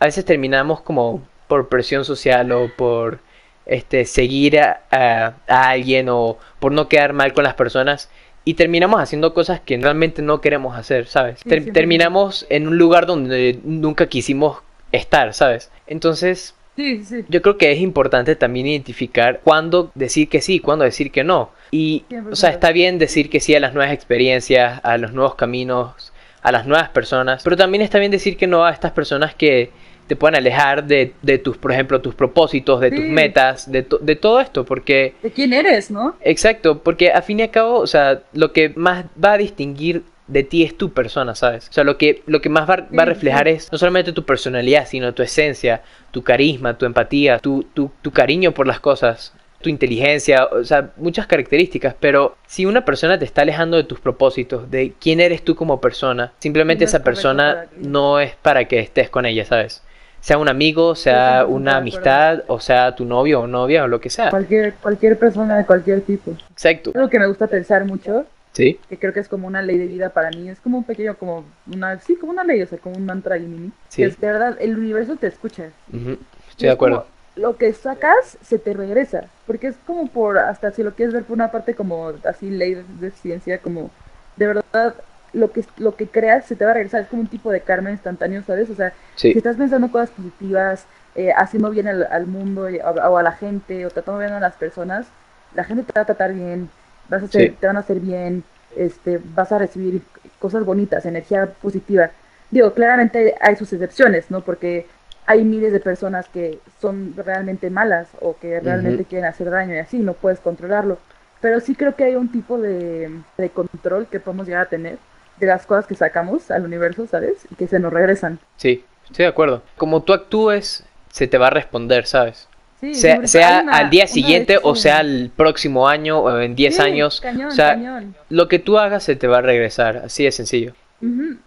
a 0.00 0.04
veces 0.04 0.24
terminamos 0.26 0.82
como 0.82 1.22
por 1.46 1.70
presión 1.70 2.04
social 2.04 2.52
o 2.52 2.70
por 2.76 3.20
este, 3.68 4.04
seguir 4.04 4.58
a, 4.60 4.82
a- 4.90 5.34
a 5.46 5.70
alguien 5.70 6.08
o 6.08 6.38
por 6.58 6.72
no 6.72 6.88
quedar 6.88 7.12
mal 7.12 7.32
con 7.32 7.44
las 7.44 7.54
personas 7.54 8.10
y 8.44 8.54
terminamos 8.54 9.00
haciendo 9.00 9.34
cosas 9.34 9.60
que 9.60 9.76
realmente 9.76 10.22
no 10.22 10.40
queremos 10.40 10.76
hacer, 10.76 11.06
¿sabes? 11.06 11.40
Sí, 11.40 11.48
Ter- 11.48 11.64
sí, 11.64 11.72
terminamos 11.72 12.46
en 12.48 12.66
un 12.66 12.78
lugar 12.78 13.06
donde 13.06 13.58
nunca 13.62 14.08
quisimos 14.08 14.58
estar, 14.92 15.34
¿sabes? 15.34 15.70
Entonces, 15.86 16.54
Sí, 16.76 17.04
sí, 17.04 17.24
yo 17.28 17.42
creo 17.42 17.58
que 17.58 17.72
es 17.72 17.80
importante 17.80 18.36
también 18.36 18.68
identificar 18.68 19.40
cuándo 19.42 19.90
decir 19.96 20.28
que 20.28 20.40
sí, 20.40 20.60
cuándo 20.60 20.84
decir 20.84 21.10
que 21.10 21.24
no. 21.24 21.50
Y, 21.72 22.04
o 22.30 22.36
sea, 22.36 22.50
100%. 22.50 22.54
está 22.54 22.70
bien 22.72 22.98
decir 23.00 23.28
que 23.30 23.40
sí 23.40 23.52
a 23.54 23.60
las 23.60 23.74
nuevas 23.74 23.92
experiencias, 23.92 24.80
a 24.84 24.96
los 24.96 25.12
nuevos 25.12 25.34
caminos, 25.34 26.12
a 26.40 26.52
las 26.52 26.66
nuevas 26.66 26.88
personas, 26.90 27.42
pero 27.42 27.56
también 27.56 27.82
está 27.82 27.98
bien 27.98 28.12
decir 28.12 28.36
que 28.36 28.46
no 28.46 28.64
a 28.64 28.70
estas 28.70 28.92
personas 28.92 29.34
que 29.34 29.70
te 30.08 30.16
pueden 30.16 30.34
alejar 30.36 30.84
de, 30.84 31.12
de 31.22 31.38
tus, 31.38 31.56
por 31.58 31.70
ejemplo, 31.70 32.00
tus 32.00 32.14
propósitos, 32.14 32.80
de 32.80 32.90
tus 32.90 33.04
metas, 33.04 33.70
de, 33.70 33.82
to- 33.82 33.98
de 33.98 34.16
todo 34.16 34.40
esto, 34.40 34.64
porque 34.64 35.14
de 35.22 35.30
quién 35.30 35.52
eres, 35.52 35.90
¿no? 35.90 36.16
Exacto, 36.22 36.80
porque 36.82 37.12
a 37.12 37.22
fin 37.22 37.38
y 37.38 37.42
a 37.42 37.50
cabo, 37.50 37.78
o 37.78 37.86
sea, 37.86 38.22
lo 38.32 38.52
que 38.52 38.70
más 38.74 39.04
va 39.22 39.34
a 39.34 39.38
distinguir 39.38 40.02
de 40.26 40.42
ti 40.42 40.62
es 40.62 40.76
tu 40.76 40.92
persona, 40.92 41.34
¿sabes? 41.34 41.68
O 41.68 41.72
sea, 41.72 41.84
lo 41.84 41.96
que, 41.96 42.22
lo 42.26 42.40
que 42.40 42.48
más 42.48 42.68
va, 42.68 42.86
va 42.96 43.02
a 43.04 43.06
reflejar 43.06 43.44
sí. 43.46 43.54
es 43.54 43.72
no 43.72 43.78
solamente 43.78 44.12
tu 44.12 44.24
personalidad, 44.24 44.86
sino 44.86 45.14
tu 45.14 45.22
esencia, 45.22 45.82
tu 46.10 46.22
carisma, 46.22 46.76
tu 46.76 46.84
empatía, 46.86 47.38
tu, 47.38 47.62
tu, 47.74 47.90
tu 48.02 48.10
cariño 48.10 48.52
por 48.52 48.66
las 48.66 48.80
cosas, 48.80 49.32
tu 49.62 49.70
inteligencia, 49.70 50.44
o 50.44 50.62
sea, 50.64 50.90
muchas 50.98 51.26
características, 51.26 51.94
pero 51.98 52.36
si 52.46 52.64
una 52.66 52.84
persona 52.84 53.18
te 53.18 53.24
está 53.24 53.42
alejando 53.42 53.76
de 53.76 53.84
tus 53.84 53.98
propósitos, 54.00 54.70
de 54.70 54.92
quién 55.00 55.18
eres 55.20 55.42
tú 55.42 55.56
como 55.56 55.80
persona, 55.80 56.32
simplemente 56.38 56.84
No 56.84 56.88
esa 56.88 57.02
persona 57.02 57.66
no 57.76 58.20
es 58.20 58.36
para 58.36 58.66
que 58.66 58.78
estés 58.80 59.08
con 59.10 59.26
ella, 59.26 59.44
¿sabes? 59.44 59.82
Sea 60.20 60.38
un 60.38 60.48
amigo, 60.48 60.94
sea 60.94 61.44
100% 61.44 61.46
de 61.48 61.52
una 61.54 61.76
amistad, 61.76 62.42
o 62.48 62.60
sea 62.60 62.94
tu 62.94 63.04
novio 63.04 63.40
o 63.40 63.46
novia 63.46 63.84
o 63.84 63.88
lo 63.88 64.00
que 64.00 64.10
sea. 64.10 64.30
Cualquier, 64.30 64.74
cualquier 64.74 65.18
persona 65.18 65.56
de 65.56 65.64
cualquier 65.66 66.00
tipo. 66.02 66.32
Exacto. 66.50 66.92
Algo 66.94 67.08
que 67.08 67.18
me 67.18 67.26
gusta 67.26 67.46
pensar 67.46 67.84
mucho, 67.84 68.24
Sí. 68.52 68.80
que 68.88 68.98
creo 68.98 69.12
que 69.12 69.20
es 69.20 69.28
como 69.28 69.46
una 69.46 69.62
ley 69.62 69.78
de 69.78 69.86
vida 69.86 70.08
para 70.10 70.30
mí, 70.30 70.48
es 70.48 70.58
como 70.58 70.78
un 70.78 70.84
pequeño, 70.84 71.14
como 71.16 71.44
una, 71.72 71.98
sí, 72.00 72.16
como 72.16 72.32
una 72.32 72.42
ley, 72.42 72.60
o 72.62 72.66
sea, 72.66 72.78
como 72.78 72.96
un 72.96 73.06
mantra 73.06 73.36
ahí 73.36 73.42
mini. 73.46 73.70
Sí. 73.88 74.02
Que 74.02 74.08
es 74.08 74.20
de 74.20 74.26
verdad, 74.26 74.56
el 74.60 74.76
universo 74.76 75.14
te 75.16 75.28
escucha. 75.28 75.66
Y 75.92 75.96
Estoy 75.96 76.16
es 76.56 76.56
de 76.58 76.70
acuerdo. 76.70 77.02
como, 77.02 77.18
lo 77.36 77.56
que 77.56 77.72
sacas 77.72 78.36
se 78.42 78.58
te 78.58 78.72
regresa, 78.72 79.26
porque 79.46 79.68
es 79.68 79.76
como 79.86 80.08
por, 80.08 80.38
hasta 80.38 80.72
si 80.72 80.82
lo 80.82 80.92
quieres 80.94 81.14
ver 81.14 81.22
por 81.22 81.34
una 81.36 81.52
parte 81.52 81.74
como 81.74 82.12
así 82.28 82.50
ley 82.50 82.74
de, 82.74 82.84
de 82.98 83.10
ciencia, 83.12 83.58
como 83.58 83.90
de 84.36 84.46
verdad 84.48 84.94
lo 85.32 85.52
que, 85.52 85.64
lo 85.76 85.94
que 85.96 86.06
creas 86.08 86.46
se 86.46 86.56
te 86.56 86.64
va 86.64 86.70
a 86.72 86.74
regresar, 86.74 87.02
es 87.02 87.08
como 87.08 87.22
un 87.22 87.28
tipo 87.28 87.50
de 87.50 87.60
karma 87.60 87.90
instantáneo, 87.90 88.42
¿sabes? 88.46 88.70
O 88.70 88.74
sea, 88.74 88.92
Sí. 89.16 89.32
si 89.32 89.38
estás 89.38 89.56
pensando 89.56 89.90
cosas 89.90 90.10
positivas, 90.10 90.86
eh, 91.14 91.32
haciendo 91.36 91.70
bien 91.70 91.88
al, 91.88 92.06
al 92.10 92.26
mundo 92.26 92.68
y- 92.70 92.78
o, 92.78 92.88
o 92.90 93.16
a 93.18 93.22
la 93.22 93.32
gente, 93.32 93.84
o 93.86 93.90
tratando 93.90 94.20
bien 94.20 94.32
a 94.32 94.40
las 94.40 94.54
personas, 94.54 95.06
la 95.54 95.64
gente 95.64 95.82
te 95.84 95.92
va 95.96 96.02
a 96.02 96.06
tratar 96.06 96.32
bien, 96.32 96.68
vas 97.08 97.22
a 97.22 97.26
hacer, 97.26 97.50
Sí. 97.50 97.56
te 97.60 97.66
van 97.66 97.76
a 97.76 97.80
hacer 97.80 98.00
bien, 98.00 98.44
este, 98.76 99.20
vas 99.34 99.50
a 99.52 99.58
recibir 99.58 100.02
cosas 100.38 100.64
bonitas, 100.64 101.04
energía 101.06 101.46
positiva. 101.60 102.10
Digo, 102.50 102.72
claramente 102.72 103.34
hay 103.40 103.56
sus 103.56 103.72
excepciones, 103.72 104.30
¿no? 104.30 104.40
Porque 104.42 104.86
hay 105.26 105.44
miles 105.44 105.72
de 105.72 105.80
personas 105.80 106.26
que 106.28 106.58
son 106.80 107.14
realmente 107.16 107.68
malas 107.70 108.08
o 108.20 108.36
que 108.38 108.60
realmente 108.60 109.04
quieren 109.04 109.28
hacer 109.28 109.50
daño 109.50 109.74
y 109.74 109.78
así, 109.78 109.98
no 109.98 110.14
puedes 110.14 110.40
controlarlo. 110.40 110.98
Pero 111.40 111.60
sí 111.60 111.74
creo 111.74 111.94
que 111.94 112.04
hay 112.04 112.14
un 112.16 112.32
tipo 112.32 112.58
de, 112.58 113.10
de 113.36 113.50
control 113.50 114.06
que 114.06 114.20
podemos 114.20 114.46
llegar 114.46 114.62
a 114.62 114.68
tener 114.70 114.98
de 115.40 115.46
las 115.46 115.66
cosas 115.66 115.86
que 115.86 115.94
sacamos 115.94 116.50
al 116.50 116.64
universo, 116.64 117.06
¿sabes? 117.06 117.46
Y 117.50 117.54
que 117.54 117.66
se 117.68 117.78
nos 117.78 117.92
regresan. 117.92 118.38
Sí, 118.56 118.84
estoy 119.06 119.24
de 119.24 119.28
acuerdo. 119.28 119.62
Como 119.76 120.02
tú 120.02 120.12
actúes, 120.12 120.84
se 121.10 121.26
te 121.26 121.38
va 121.38 121.48
a 121.48 121.50
responder, 121.50 122.06
¿sabes? 122.06 122.48
Sí, 122.80 122.94
Sea, 122.94 123.26
sea 123.26 123.60
una- 123.64 123.76
al 123.76 123.90
día 123.90 124.06
siguiente 124.06 124.52
vez 124.54 124.60
o 124.62 124.76
sea 124.76 125.00
el 125.00 125.32
próximo 125.34 125.88
año 125.88 126.20
o 126.20 126.38
en 126.40 126.54
10 126.54 126.76
Sí, 126.76 126.82
años. 126.82 127.20
Cañón, 127.20 127.48
o 127.48 127.50
sea, 127.50 127.70
cañón. 127.70 128.14
lo 128.28 128.46
que 128.46 128.60
tú 128.60 128.78
hagas 128.78 129.02
se 129.02 129.16
te 129.16 129.26
va 129.26 129.38
a 129.38 129.42
regresar, 129.42 129.96
así 129.96 130.22
de 130.24 130.30
sencillo. 130.30 130.74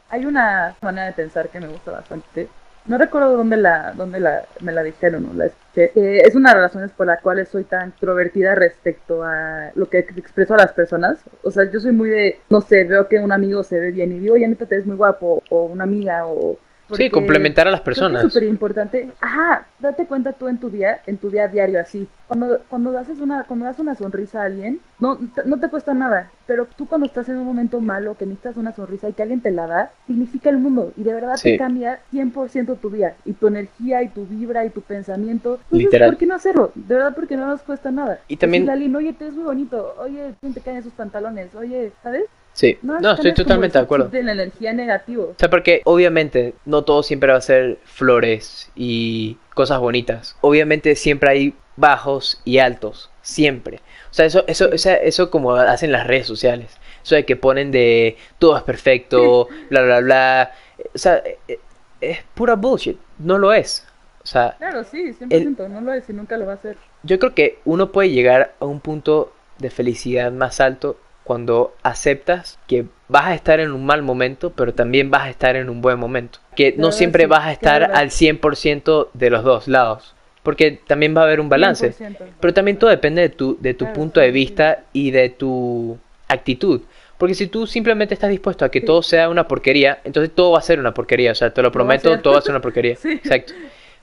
Hay 0.10 0.26
una 0.26 0.76
manera 0.82 1.08
de 1.08 1.14
pensar 1.14 1.48
que 1.50 1.60
me 1.62 1.68
gusta 1.68 1.92
bastante. 1.92 2.48
No 2.86 2.98
recuerdo 2.98 3.38
dónde 3.38 3.58
la, 3.58 3.94
dónde 3.96 4.20
la, 4.20 4.44
me 4.60 4.72
la 4.72 4.82
dijeron 4.82 5.30
o 5.30 5.34
la 5.34 5.46
escuché. 5.46 5.92
Eh, 5.96 6.24
es 6.26 6.36
una 6.36 6.50
de 6.50 6.56
las 6.56 6.72
razones 6.72 6.92
por 6.92 7.06
las 7.06 7.22
cuales 7.22 7.50
soy 7.50 7.64
tan 7.64 7.90
extrovertida 7.90 8.56
respecto 8.56 9.24
a 9.24 9.72
lo 9.76 9.88
que 9.88 10.00
expreso 10.00 10.56
a 10.56 10.58
las 10.58 10.74
personas. 10.74 11.20
O 11.44 11.52
sea, 11.52 11.70
yo 11.70 11.80
soy 11.80 11.92
muy 11.92 12.10
de, 12.10 12.40
no 12.50 12.62
sé, 12.62 12.84
veo 12.86 13.08
que 13.08 13.20
un 13.20 13.32
amigo 13.32 13.64
se 13.64 13.80
ve 13.80 13.92
bien 13.92 14.12
y 14.12 14.20
digo, 14.20 14.34
oye, 14.34 14.48
neta, 14.48 14.66
te 14.66 14.78
ves 14.78 14.86
muy 14.88 14.96
guapo, 14.96 15.44
o 15.50 15.66
una 15.66 15.84
amiga, 15.84 16.26
o... 16.26 16.58
Sí, 16.98 17.10
complementar 17.10 17.68
a 17.68 17.72
las 17.72 17.82
personas. 17.82 18.24
Es 18.26 18.34
súper 18.34 18.48
importante. 18.48 19.10
Ajá, 19.22 19.66
date 19.80 20.06
cuenta 20.06 20.34
tú 20.34 20.48
en 20.48 20.58
tu 20.58 20.70
día, 20.70 21.02
en 21.08 21.18
tu 21.18 21.30
día 21.30 21.48
diario 21.48 21.80
así. 21.80 22.08
Cuando, 22.28 22.60
cuando 22.70 22.98
haces 22.98 23.20
una, 23.20 23.44
cuando 23.44 23.66
das 23.66 23.80
una 23.80 23.96
sonrisa 23.96 24.42
a 24.42 24.46
alguien, 24.46 24.80
no, 25.00 25.20
no 25.46 25.60
te 25.60 25.68
cuesta 25.70 25.94
nada. 25.94 26.30
Pero 26.48 26.66
tú 26.78 26.88
cuando 26.88 27.06
estás 27.08 27.28
en 27.30 27.38
un 27.38 27.46
momento 27.46 27.80
malo, 27.82 28.16
que 28.18 28.26
necesitas 28.26 28.58
una 28.58 28.74
sonrisa 28.74 29.10
y 29.10 29.14
que 29.14 29.22
alguien 29.22 29.42
te 29.42 29.52
la 29.52 29.68
da, 29.68 29.92
significa 30.08 30.50
el 30.50 30.58
mundo. 30.58 30.92
Y 30.98 31.04
de 31.04 31.14
verdad 31.14 31.36
Sí. 31.38 31.52
te 31.52 31.58
cambia 31.58 32.00
100% 32.12 32.76
tu 32.76 32.90
día. 32.90 33.16
Y 33.26 33.34
tu 33.34 33.48
energía, 33.48 34.02
y 34.04 34.10
tu 34.10 34.26
vibra, 34.26 34.66
y 34.66 34.70
tu 34.70 34.82
pensamiento. 34.82 35.56
Entonces, 35.64 35.80
Literal. 35.86 36.10
¿por 36.12 36.18
qué 36.20 36.26
no 36.26 36.36
hacerlo? 36.36 36.72
De 36.76 36.96
verdad, 36.96 37.14
porque 37.16 37.38
no 37.38 37.48
nos 37.48 37.62
cuesta 37.64 37.92
nada. 37.92 38.20
Y 38.28 38.38
también- 38.38 38.64
Decirle 38.64 38.72
a 38.72 38.74
alguien, 38.76 38.96
oye, 38.96 39.14
te 39.14 39.26
ves 39.26 39.34
muy 39.34 39.44
bonito. 39.44 39.96
Oye, 40.00 40.34
¿quién 40.40 40.54
te 40.54 40.62
caen 40.62 40.78
esos 40.78 40.94
pantalones? 40.94 41.54
Oye, 41.56 41.92
¿sabes? 42.04 42.26
Sí, 42.54 42.78
No, 42.82 43.12
estoy 43.12 43.34
totalmente 43.34 43.78
de 43.78 43.84
acuerdo. 43.84 44.10
de 44.10 44.24
la 44.24 44.34
energía 44.34 44.74
negativo. 44.74 45.24
O 45.32 45.36
sea, 45.40 45.50
porque 45.50 45.82
obviamente 45.86 46.54
no 46.66 46.84
todo 46.84 47.02
siempre 47.02 47.32
va 47.32 47.38
a 47.38 47.42
ser 47.42 47.80
flores 47.86 48.70
y 48.76 49.38
cosas 49.54 49.80
bonitas. 49.80 50.36
Obviamente 50.42 50.96
siempre 50.96 51.30
hay 51.32 51.54
bajos 51.78 52.42
y 52.44 52.58
altos, 52.60 53.10
siempre. 53.22 53.78
O 54.12 54.14
sea, 54.14 54.26
eso, 54.26 54.44
eso, 54.48 54.70
o 54.74 54.78
sea, 54.78 54.96
eso 54.96 55.32
como 55.32 55.56
hacen 55.56 55.92
las 55.92 56.06
redes 56.08 56.28
sociales. 56.28 56.78
Eso 57.04 57.16
de 57.16 57.26
que 57.26 57.36
ponen 57.36 57.72
de 57.72 58.18
todo 58.38 58.58
es 58.58 58.64
perfecto, 58.64 59.48
bla, 59.70 59.82
bla, 59.84 60.00
bla. 60.02 60.52
O 60.94 60.98
sea, 60.98 61.24
eh, 61.48 61.60
es 62.02 62.20
pura 62.36 62.56
bullshit. 62.56 62.98
No 63.18 63.38
lo 63.38 63.54
es. 63.54 63.88
O 64.24 64.28
sea, 64.28 64.56
Claro, 64.60 64.84
sí, 64.84 65.14
100%. 65.14 65.68
No 65.70 65.82
lo 65.82 65.94
es 65.94 66.08
y 66.10 66.14
nunca 66.14 66.38
lo 66.38 66.46
va 66.46 66.52
a 66.52 66.56
hacer. 66.56 66.78
yo 67.04 67.18
creo 67.18 67.34
que 67.34 67.60
uno 67.66 67.92
puede 67.92 68.10
llegar 68.12 68.54
a 68.60 68.66
un 68.66 68.82
punto 68.82 69.34
de 69.58 69.70
felicidad 69.72 70.32
más 70.32 70.60
alto 70.60 70.98
cuando 71.32 71.74
aceptas 71.82 72.60
que 72.68 72.88
vas 73.08 73.28
a 73.28 73.34
estar 73.34 73.62
en 73.62 73.72
un 73.72 73.86
mal 73.86 74.02
momento, 74.02 74.50
pero 74.52 74.74
también 74.74 75.10
vas 75.10 75.24
a 75.24 75.30
estar 75.30 75.56
en 75.56 75.70
un 75.70 75.82
buen 75.82 75.98
momento. 75.98 76.40
Que 76.58 76.72
no 76.74 76.88
verdad, 76.88 76.92
siempre 76.98 77.24
sí, 77.24 77.30
vas 77.30 77.46
a 77.46 77.54
estar 77.54 77.78
claro. 77.86 77.96
al 77.96 78.10
100% 78.10 79.08
de 79.14 79.30
los 79.30 79.42
dos 79.46 79.70
lados, 79.70 80.14
porque 80.44 80.78
también 80.86 81.16
va 81.16 81.22
a 81.22 81.24
haber 81.24 81.40
un 81.40 81.48
balance. 81.48 81.94
100%. 81.94 82.18
Pero 82.38 82.54
también 82.54 82.76
todo 82.78 82.90
depende 82.90 83.22
de 83.22 83.30
tu, 83.30 83.58
de 83.62 83.74
tu 83.74 83.86
Claro, 83.86 83.94
punto 83.94 84.20
de 84.20 84.30
vista 84.32 84.84
y 84.92 85.12
de 85.12 85.30
tu 85.30 85.98
actitud. 86.28 86.82
Porque 87.18 87.34
si 87.34 87.48
tú 87.48 87.66
simplemente 87.66 88.14
estás 88.14 88.30
dispuesto 88.30 88.66
a 88.66 88.70
que 88.70 88.82
Sí. 88.82 88.86
todo 88.86 89.02
sea 89.02 89.30
una 89.30 89.48
porquería, 89.48 90.00
entonces 90.04 90.36
todo 90.36 90.52
va 90.52 90.60
a 90.60 90.62
ser 90.64 90.80
una 90.82 90.94
porquería. 90.94 91.32
O 91.32 91.36
sea, 91.36 91.54
te 91.54 91.62
lo 91.62 91.72
prometo, 91.72 92.20
todo 92.20 92.34
va 92.34 92.40
a 92.40 92.42
ser 92.42 92.52
una 92.52 92.62
porquería. 92.68 92.98
Sí. 92.98 93.10
Exacto. 93.10 93.54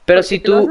Pero 0.06 0.20
Porque 0.20 0.28
si 0.28 0.38
tú... 0.38 0.66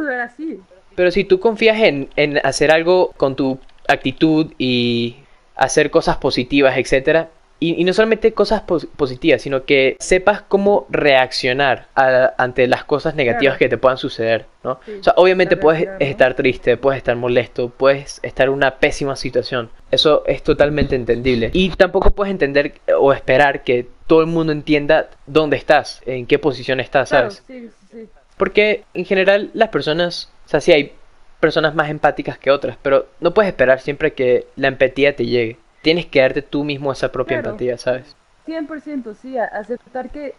Pero 0.96 1.12
si 1.12 1.24
tú 1.24 1.40
confías 1.40 1.80
en, 1.82 2.10
en 2.16 2.40
hacer 2.44 2.72
algo 2.72 3.14
con 3.16 3.36
tu 3.36 3.60
actitud 3.88 4.54
y 4.58 5.18
hacer 5.58 5.90
cosas 5.92 6.18
positivas, 6.18 6.78
etcétera, 6.78 7.30
y, 7.60 7.82
y 7.82 7.84
no 7.86 7.92
solamente 7.94 8.34
cosas 8.34 8.62
pos- 8.62 8.86
positivas, 8.98 9.42
sino 9.42 9.64
que 9.66 9.96
sepas 10.00 10.44
cómo 10.48 10.86
reaccionar 10.90 11.88
a- 11.96 12.34
ante 12.38 12.68
las 12.68 12.84
cosas 12.84 13.16
negativas 13.16 13.54
Claro. 13.54 13.60
que 13.60 13.70
te 13.70 13.78
puedan 13.80 13.98
suceder, 13.98 14.46
¿no? 14.64 14.80
Sí, 14.86 14.92
o 15.00 15.04
sea, 15.04 15.14
obviamente 15.18 15.58
puedes 15.58 15.88
estar 16.00 16.36
triste, 16.36 16.78
puedes 16.78 16.98
estar 17.00 17.16
molesto, 17.16 17.70
puedes 17.70 18.20
estar 18.22 18.48
en 18.48 18.54
una 18.54 18.76
pésima 18.76 19.16
situación. 19.16 19.72
Eso 19.90 20.24
es 20.28 20.44
totalmente 20.44 20.96
entendible. 20.96 21.50
Y 21.54 21.70
tampoco 21.72 22.12
puedes 22.12 22.32
entender 22.32 22.74
o 23.00 23.12
esperar 23.12 23.64
que 23.64 23.88
todo 24.06 24.22
el 24.22 24.28
mundo 24.28 24.52
entienda 24.54 25.10
dónde 25.26 25.58
estás, 25.58 26.02
en 26.06 26.28
qué 26.28 26.38
posición 26.38 26.80
estás, 26.80 27.10
¿sabes? 27.10 27.44
sí, 27.48 27.70
sí, 27.70 27.70
sí. 27.92 28.08
Porque 28.38 28.84
en 28.94 29.06
general 29.06 29.50
las 29.56 29.70
personas, 29.70 30.32
o 30.46 30.50
sea, 30.50 30.62
sí 30.62 30.72
hay 30.74 30.94
personas 31.40 31.76
más 31.76 31.90
empáticas 31.90 32.38
que 32.38 32.52
otras, 32.52 32.78
pero 32.82 33.08
no 33.20 33.34
puedes 33.34 33.50
esperar 33.50 33.80
siempre 33.80 34.14
que 34.14 34.48
la 34.56 34.68
empatía 34.70 35.16
te 35.16 35.26
llegue. 35.26 35.58
Tienes 35.82 36.06
que 36.06 36.22
darte 36.22 36.42
tú 36.42 36.64
mismo 36.64 36.92
esa 36.92 37.12
propia 37.12 37.38
Claro. 37.38 37.50
empatía, 37.50 37.78
¿sabes? 37.78 38.16
100%, 38.46 39.14
sí, 39.14 39.38
aceptar 39.38 40.10
que 40.10 40.34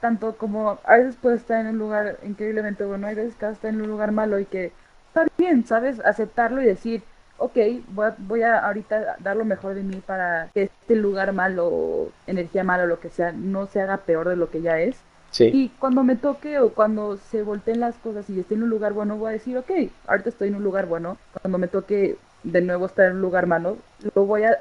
tanto 0.00 0.36
como 0.36 0.78
a 0.84 0.96
veces 0.96 1.16
puedes 1.20 1.40
estar 1.40 1.60
en 1.60 1.68
un 1.68 1.78
lugar 1.78 2.18
increíblemente 2.24 2.84
bueno, 2.84 3.06
hay 3.06 3.14
veces 3.14 3.34
que 3.36 3.48
estar 3.48 3.70
en 3.70 3.80
un 3.80 3.88
lugar 3.88 4.12
malo 4.12 4.38
y 4.38 4.44
que 4.44 4.70
está 5.08 5.26
bien, 5.38 5.64
¿sabes? 5.66 5.98
Aceptarlo 6.04 6.60
y 6.60 6.66
decir, 6.66 7.02
ok, 7.38 7.56
voy 7.88 8.06
a, 8.06 8.14
voy 8.18 8.42
a 8.42 8.58
ahorita 8.58 9.16
dar 9.20 9.36
lo 9.36 9.44
mejor 9.46 9.74
de 9.74 9.82
mí 9.82 10.02
para 10.04 10.48
que 10.52 10.64
este 10.64 10.96
lugar 10.96 11.32
malo, 11.32 12.10
energía 12.26 12.64
mala 12.64 12.84
o 12.84 12.86
lo 12.86 13.00
que 13.00 13.08
sea, 13.08 13.32
no 13.32 13.66
se 13.66 13.80
haga 13.80 13.98
peor 13.98 14.28
de 14.28 14.36
lo 14.36 14.50
que 14.50 14.60
ya 14.60 14.78
es. 14.78 14.96
Sí, 15.34 15.50
Y 15.50 15.70
cuando 15.70 16.02
me 16.04 16.16
toque 16.16 16.58
o 16.58 16.74
cuando 16.74 17.16
se 17.16 17.42
volteen 17.42 17.80
las 17.80 17.98
cosas 17.98 18.28
y 18.30 18.40
esté 18.40 18.54
en 18.54 18.64
un 18.64 18.70
lugar 18.70 18.92
bueno, 18.92 19.16
voy 19.18 19.30
a 19.30 19.32
decir, 19.32 19.56
ok, 19.58 19.70
ahorita 20.06 20.28
estoy 20.30 20.48
en 20.48 20.56
un 20.56 20.64
lugar 20.64 20.86
bueno. 20.86 21.18
Cuando 21.42 21.58
me 21.58 21.68
toque 21.68 22.18
de 22.42 22.60
nuevo 22.62 22.86
estar 22.86 23.06
en 23.06 23.16
un 23.16 23.22
lugar 23.22 23.46
malo, 23.46 23.78
lo 24.14 24.26
voy 24.26 24.42
a, 24.44 24.58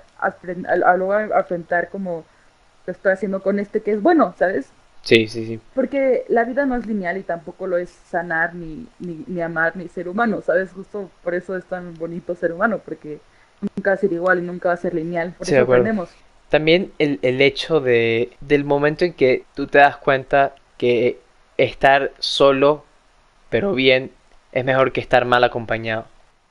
lo 0.97 1.05
voy 1.07 1.15
a 1.31 1.37
afrontar 1.39 1.89
como 1.89 2.25
lo 2.85 2.91
estoy 2.93 3.13
haciendo 3.13 3.41
con 3.43 3.59
este 3.59 3.81
que 3.83 3.91
es 3.93 4.01
bueno, 4.01 4.33
¿sabes? 4.37 4.73
sí, 5.01 5.27
sí, 5.27 5.45
sí. 5.45 5.59
Porque 5.73 6.25
la 6.29 6.43
vida 6.45 6.65
no 6.65 6.75
es 6.75 6.85
lineal 6.85 7.17
y 7.17 7.23
tampoco 7.23 7.67
lo 7.67 7.77
es 7.77 7.89
sanar, 7.89 8.53
ni, 8.55 8.87
ni, 8.99 9.23
ni 9.27 9.41
amar, 9.41 9.75
ni 9.75 9.87
ser 9.89 10.07
humano, 10.07 10.41
¿sabes? 10.41 10.71
Justo 10.71 11.11
por 11.23 11.33
eso 11.35 11.55
es 11.57 11.65
tan 11.67 11.97
bonito 11.97 12.35
ser 12.35 12.53
humano, 12.53 12.79
porque 12.83 13.19
nunca 13.61 13.91
va 13.91 13.95
a 13.95 13.97
ser 13.97 14.13
igual 14.13 14.39
y 14.39 14.43
nunca 14.43 14.69
va 14.69 14.75
a 14.75 14.77
ser 14.77 14.93
lineal. 14.93 15.33
Por 15.35 15.47
Sí, 15.47 15.55
de 15.55 15.61
eso 15.61 15.63
acuerdo. 15.63 15.91
aprendemos. 15.91 16.17
también 16.49 16.93
el, 16.99 17.19
el 17.23 17.41
hecho 17.41 17.79
de, 17.81 18.37
del 18.41 18.63
momento 18.65 19.05
en 19.05 19.13
que 19.13 19.45
tú 19.55 19.67
te 19.67 19.79
das 19.79 19.97
cuenta 19.97 20.55
que 20.83 21.19
estar 21.57 22.11
solo, 22.19 22.83
pero 23.49 23.73
bien, 23.73 24.11
es 24.51 24.65
mejor 24.65 24.91
que 24.91 25.01
estar 25.01 25.25
mal 25.25 25.43
acompañado. 25.43 26.05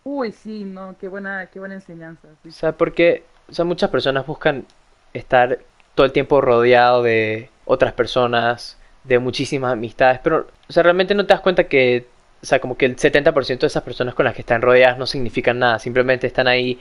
Uy, 0.04 0.32
sí, 0.32 0.64
no, 0.64 0.96
qué 0.98 1.08
buena, 1.08 1.46
qué 1.52 1.58
buena 1.58 1.74
enseñanza. 1.74 2.28
sí. 2.42 2.48
O 2.48 2.52
sea, 2.52 2.72
porque 2.72 3.24
o 3.48 3.54
sea, 3.54 3.64
muchas 3.64 3.90
personas 3.90 4.26
buscan 4.26 4.64
estar 5.12 5.58
todo 5.94 6.06
el 6.06 6.12
tiempo 6.12 6.40
rodeado 6.40 7.02
de 7.02 7.50
otras 7.66 7.92
personas, 7.92 8.78
de 9.04 9.18
muchísimas 9.18 9.74
amistades, 9.74 10.20
pero, 10.22 10.46
o 10.68 10.72
sea, 10.72 10.82
realmente 10.82 11.14
no 11.14 11.26
te 11.26 11.34
das 11.34 11.42
cuenta 11.42 11.64
que, 11.64 12.06
o 12.42 12.46
sea, 12.46 12.60
como 12.60 12.76
que 12.78 12.86
el 12.86 12.96
70% 12.96 13.58
de 13.58 13.66
esas 13.66 13.82
personas 13.82 14.14
con 14.14 14.24
las 14.24 14.34
que 14.34 14.40
están 14.40 14.62
rodeadas 14.62 14.98
no 14.98 15.06
significan 15.06 15.58
nada, 15.58 15.78
simplemente 15.78 16.26
están 16.26 16.48
ahí 16.48 16.80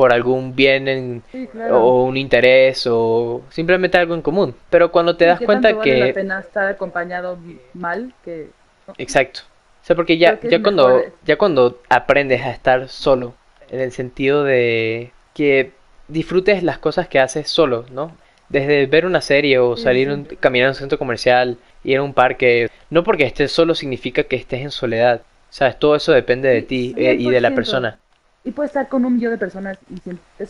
por 0.00 0.14
algún 0.14 0.56
bien 0.56 0.88
en- 0.88 1.22
Sí, 1.30 1.46
claro. 1.52 1.84
o 1.84 2.04
un 2.04 2.16
interés 2.16 2.86
o 2.88 3.42
simplemente 3.50 3.98
algo 3.98 4.14
en 4.14 4.22
común. 4.22 4.54
Pero 4.70 4.90
cuando 4.90 5.14
te 5.14 5.26
das 5.26 5.38
¿qué 5.38 5.44
cuenta 5.44 5.68
tanto 5.68 5.80
vale 5.80 5.98
la 5.98 6.06
que... 6.06 6.14
pena 6.14 6.40
estar 6.40 6.66
acompañado 6.68 7.36
mal 7.74 8.14
que... 8.24 8.48
Exacto. 8.96 9.40
O 9.82 9.84
sea, 9.84 9.94
porque 9.94 10.16
ya, 10.16 10.38
que 10.40 10.48
ya 10.48 10.62
cuando, 10.62 10.86
mejor- 10.88 11.12
ya 11.26 11.36
cuando 11.36 11.82
aprendes 11.90 12.40
a 12.40 12.50
estar 12.50 12.88
solo, 12.88 13.34
en 13.70 13.80
el 13.80 13.92
sentido 13.92 14.42
de 14.42 15.10
que 15.34 15.72
disfrutes 16.08 16.62
las 16.62 16.78
cosas 16.78 17.06
que 17.08 17.18
haces 17.18 17.50
solo, 17.50 17.84
¿no? 17.92 18.12
Desde 18.48 18.86
ver 18.86 19.04
una 19.04 19.20
serie 19.20 19.58
o 19.58 19.76
salir 19.76 20.08
sí. 20.08 20.14
un- 20.14 20.24
caminar 20.40 20.68
a 20.68 20.70
un 20.70 20.74
centro 20.76 20.98
comercial, 20.98 21.58
ir 21.84 21.98
a 21.98 22.02
un 22.02 22.14
parque, 22.14 22.70
no 22.88 23.04
porque 23.04 23.24
estés 23.24 23.52
solo 23.52 23.74
significa 23.74 24.22
que 24.22 24.36
estés 24.36 24.62
en 24.62 24.70
soledad. 24.70 25.20
¿Sabes? 25.50 25.78
Todo 25.78 25.94
eso 25.96 26.12
depende 26.12 26.48
de 26.48 26.62
ti 26.62 26.94
eh, 26.96 27.16
y 27.18 27.28
de 27.28 27.40
la 27.40 27.50
100%. 27.50 27.54
persona. 27.54 27.98
Y 28.44 28.52
puedes 28.52 28.70
estar 28.70 28.88
con 28.88 29.04
un 29.04 29.14
millón 29.14 29.32
de 29.32 29.38
personas 29.38 29.78
y 29.88 30.00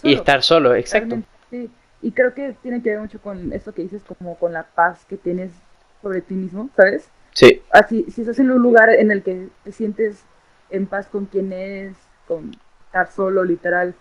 Y 0.09 0.14
estar 0.14 0.42
solo, 0.42 0.75
exacto. 0.75 1.18
Sí. 1.50 1.70
Y 2.02 2.12
creo 2.12 2.32
que 2.35 2.54
tiene 2.62 2.82
que 2.82 2.90
ver 2.90 3.00
mucho 3.00 3.20
con 3.20 3.52
eso 3.52 3.73
que 3.73 3.82
dices, 3.82 4.02
como 4.04 4.37
con 4.38 4.52
la 4.52 4.62
paz 4.62 5.04
que 5.06 5.16
tienes 5.16 5.50
sobre 6.00 6.20
ti 6.23 6.35
mismo, 6.35 6.70
¿sabes? 6.76 7.09
Sí, 7.32 7.62
Así, 7.70 8.06
si 8.11 8.23
estás 8.23 8.38
en 8.38 8.50
un 8.50 8.62
lugar 8.62 8.90
en 8.90 9.11
el 9.11 9.23
que 9.23 9.49
te 9.64 9.73
sientes 9.73 10.25
en 10.70 10.87
paz 10.87 11.06
con 11.09 11.26
quien 11.26 11.52
eres, 11.52 11.94
con 12.26 12.52
estar 12.87 13.11
solo, 13.11 13.44
literal, 13.44 13.94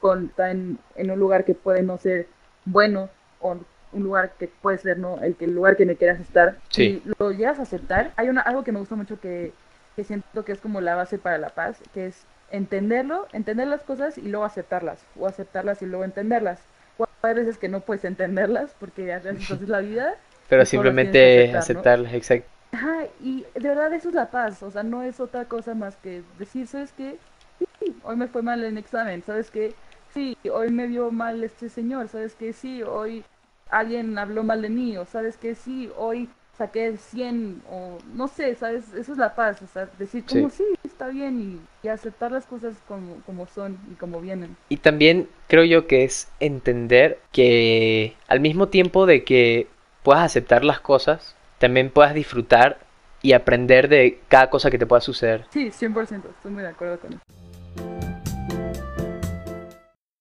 con 0.00 0.26
estar 0.26 0.50
en, 0.50 0.78
en 0.96 1.10
un 1.10 1.18
lugar 1.18 1.44
que 1.44 1.54
puede 1.54 1.82
no 1.82 1.98
ser 1.98 2.26
bueno, 2.64 3.08
o 3.40 3.58
un 3.92 4.02
lugar 4.02 4.32
que 4.38 4.46
puede 4.48 4.78
ser 4.78 4.98
no 4.98 5.18
el, 5.20 5.34
que, 5.34 5.46
el 5.46 5.54
lugar 5.54 5.76
que 5.76 5.84
no 5.86 5.94
quieras 5.96 6.20
estar, 6.20 6.56
Sí. 6.68 7.02
si 7.04 7.12
lo 7.18 7.32
llegas 7.32 7.58
a 7.58 7.62
aceptar, 7.62 8.12
hay 8.16 8.28
una, 8.28 8.42
algo 8.42 8.62
que 8.64 8.72
me 8.72 8.78
gusta 8.78 8.94
mucho 8.94 9.18
que, 9.20 9.52
que 9.96 10.04
siento 10.04 10.44
que 10.44 10.52
es 10.52 10.60
como 10.60 10.80
la 10.80 10.94
base 10.94 11.18
para 11.18 11.38
la 11.38 11.48
paz, 11.48 11.78
que 11.92 12.06
es 12.06 12.24
entenderlo, 12.50 13.26
entender 13.32 13.66
las 13.68 13.82
cosas 13.82 14.18
y 14.18 14.22
luego 14.22 14.44
aceptarlas, 14.44 15.04
o 15.18 15.26
aceptarlas 15.26 15.82
y 15.82 15.86
luego 15.86 16.04
entenderlas. 16.04 16.60
O 16.98 17.06
hay 17.22 17.34
veces 17.34 17.58
que 17.58 17.68
no 17.68 17.80
puedes 17.80 18.04
entenderlas 18.04 18.74
porque 18.78 19.12
así 19.12 19.28
es 19.52 19.68
la 19.68 19.80
vida, 19.80 20.16
pero 20.48 20.64
simplemente 20.64 21.42
aceptar, 21.42 21.58
aceptarlas, 21.60 22.14
exacto. 22.14 22.48
Ajá, 22.72 23.04
y 23.20 23.44
de 23.54 23.68
verdad 23.68 23.92
eso 23.92 24.08
es 24.10 24.14
la 24.14 24.30
paz, 24.30 24.62
o 24.62 24.70
sea, 24.70 24.82
no 24.82 25.02
es 25.02 25.18
otra 25.20 25.46
cosa 25.46 25.74
más 25.74 25.96
que 25.96 26.22
decir, 26.38 26.66
¿sabes 26.66 26.92
qué? 26.92 27.16
Sí, 27.58 27.96
hoy 28.04 28.16
me 28.16 28.28
fue 28.28 28.42
mal 28.42 28.62
en 28.64 28.78
examen, 28.78 29.22
¿sabes 29.22 29.50
qué? 29.50 29.74
Sí, 30.14 30.36
hoy 30.52 30.70
me 30.70 30.86
vio 30.86 31.10
mal 31.10 31.42
este 31.42 31.68
señor, 31.68 32.08
¿sabes 32.08 32.34
qué? 32.34 32.52
Sí, 32.52 32.82
hoy 32.82 33.24
alguien 33.70 34.18
habló 34.18 34.42
mal 34.42 34.62
de 34.62 34.68
mí, 34.68 34.96
o 34.96 35.04
¿sabes 35.04 35.36
qué? 35.36 35.54
Sí, 35.54 35.90
hoy 35.96 36.28
saqué 36.56 36.96
100, 36.96 37.62
o 37.70 37.98
no 38.14 38.28
sé, 38.28 38.54
¿sabes? 38.54 38.92
Eso 38.94 39.12
es 39.12 39.18
la 39.18 39.34
paz, 39.34 39.62
o 39.62 39.66
sea, 39.66 39.88
decir 39.98 40.24
como 40.24 40.50
sí, 40.50 40.64
está 41.00 41.10
bien 41.10 41.40
y, 41.82 41.86
y 41.86 41.88
aceptar 41.88 42.30
las 42.30 42.44
cosas 42.44 42.76
como, 42.86 43.22
como 43.24 43.46
son 43.46 43.78
y 43.90 43.94
como 43.94 44.20
vienen. 44.20 44.54
Y 44.68 44.76
también 44.76 45.30
creo 45.48 45.64
yo 45.64 45.86
que 45.86 46.04
es 46.04 46.30
entender 46.40 47.18
que 47.32 48.14
al 48.28 48.40
mismo 48.40 48.68
tiempo 48.68 49.06
de 49.06 49.24
que 49.24 49.66
puedas 50.02 50.22
aceptar 50.22 50.62
las 50.62 50.80
cosas, 50.80 51.36
también 51.56 51.90
puedas 51.90 52.12
disfrutar 52.12 52.80
y 53.22 53.32
aprender 53.32 53.88
de 53.88 54.20
cada 54.28 54.50
cosa 54.50 54.70
que 54.70 54.76
te 54.76 54.84
pueda 54.84 55.00
suceder. 55.00 55.46
Sí, 55.48 55.70
100%, 55.70 56.22
estoy 56.36 56.50
muy 56.50 56.62
de 56.62 56.68
acuerdo 56.68 57.00
con 57.00 57.14
eso. 57.14 57.22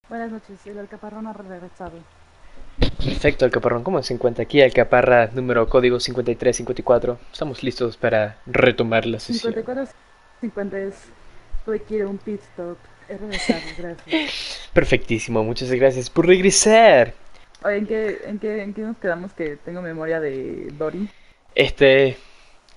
Buenas 0.07 0.31
noches, 0.31 0.65
el 0.65 0.79
alcaparrón 0.79 1.27
ha 1.27 1.33
regresado. 1.33 1.91
Perfecto, 3.03 3.43
Alcaparrón, 3.43 3.83
¿cómo 3.83 4.01
se 4.01 4.13
encuentra 4.13 4.43
aquí? 4.43 4.61
Alcaparra 4.61 5.29
número 5.33 5.67
código 5.67 5.99
5354. 5.99 7.17
Estamos 7.33 7.63
listos 7.63 7.97
para 7.97 8.37
retomar 8.45 9.05
la 9.05 9.19
sesión. 9.19 9.53
54, 9.53 10.08
50 10.41 10.79
es, 10.79 10.95
a 11.67 12.07
un 12.07 12.17
pit 12.17 12.41
stop. 12.41 12.77
He 13.07 13.17
regresado, 13.17 13.61
gracias. 13.77 14.69
Perfectísimo, 14.73 15.43
muchas 15.43 15.71
gracias 15.71 16.09
por 16.09 16.27
regresar. 16.27 17.13
Oye, 17.63 17.77
¿en 17.77 17.87
qué, 17.87 18.21
en, 18.25 18.39
qué, 18.39 18.63
¿en 18.63 18.73
qué 18.73 18.81
nos 18.81 18.97
quedamos 18.97 19.33
que 19.33 19.57
tengo 19.57 19.81
memoria 19.81 20.19
de 20.19 20.67
Dory? 20.77 21.09
Este, 21.55 22.17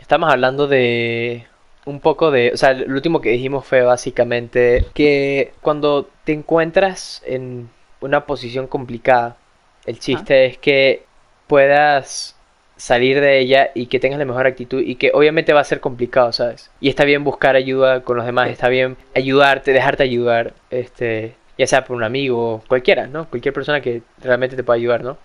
estamos 0.01 0.33
hablando 0.33 0.67
de 0.67 1.47
un 1.85 2.01
poco 2.01 2.31
de, 2.31 2.53
o 2.53 2.57
sea, 2.57 2.73
lo 2.73 2.95
último 2.95 3.21
que 3.21 3.31
dijimos 3.31 3.67
fue 3.67 3.83
básicamente 3.83 4.87
que 4.95 5.53
cuando 5.61 6.09
te 6.25 6.33
encuentras 6.33 7.23
en 7.27 7.69
una 8.01 8.27
posición 8.27 8.67
complicada, 8.67 9.37
el 9.85 9.99
chiste 9.99 10.47
es 10.47 10.59
que 10.59 11.05
puedas 11.47 12.37
salir 12.83 13.21
de 13.21 13.39
ella 13.39 13.71
y 13.75 13.87
que 13.87 14.01
tengas 14.01 14.19
la 14.19 14.25
mejor 14.25 14.45
actitud 14.45 14.81
y 14.85 14.97
que 14.97 15.13
obviamente 15.15 15.53
va 15.53 15.61
a 15.61 15.65
ser 15.65 15.79
complicado, 15.79 16.33
¿sabes? 16.33 16.69
Y 16.81 16.89
está 16.89 17.05
bien 17.05 17.23
buscar 17.23 17.55
ayuda 17.55 18.01
con 18.03 18.17
los 18.17 18.27
demás, 18.27 18.51
está 18.51 18.69
bien 18.69 18.97
ayudarte, 19.15 19.73
dejarte 19.73 20.03
ayudar, 20.03 20.53
este, 20.71 21.35
ya 21.57 21.67
sea 21.69 21.85
por 21.85 21.95
un 21.97 22.03
amigo, 22.03 22.61
cualquiera, 22.67 23.07
¿no? 23.07 23.31
Cualquier 23.31 23.55
persona 23.55 23.81
que 23.81 24.03
realmente 24.21 24.57
te 24.57 24.65
pueda 24.65 24.79
ayudar, 24.79 25.05
¿no? 25.05 25.17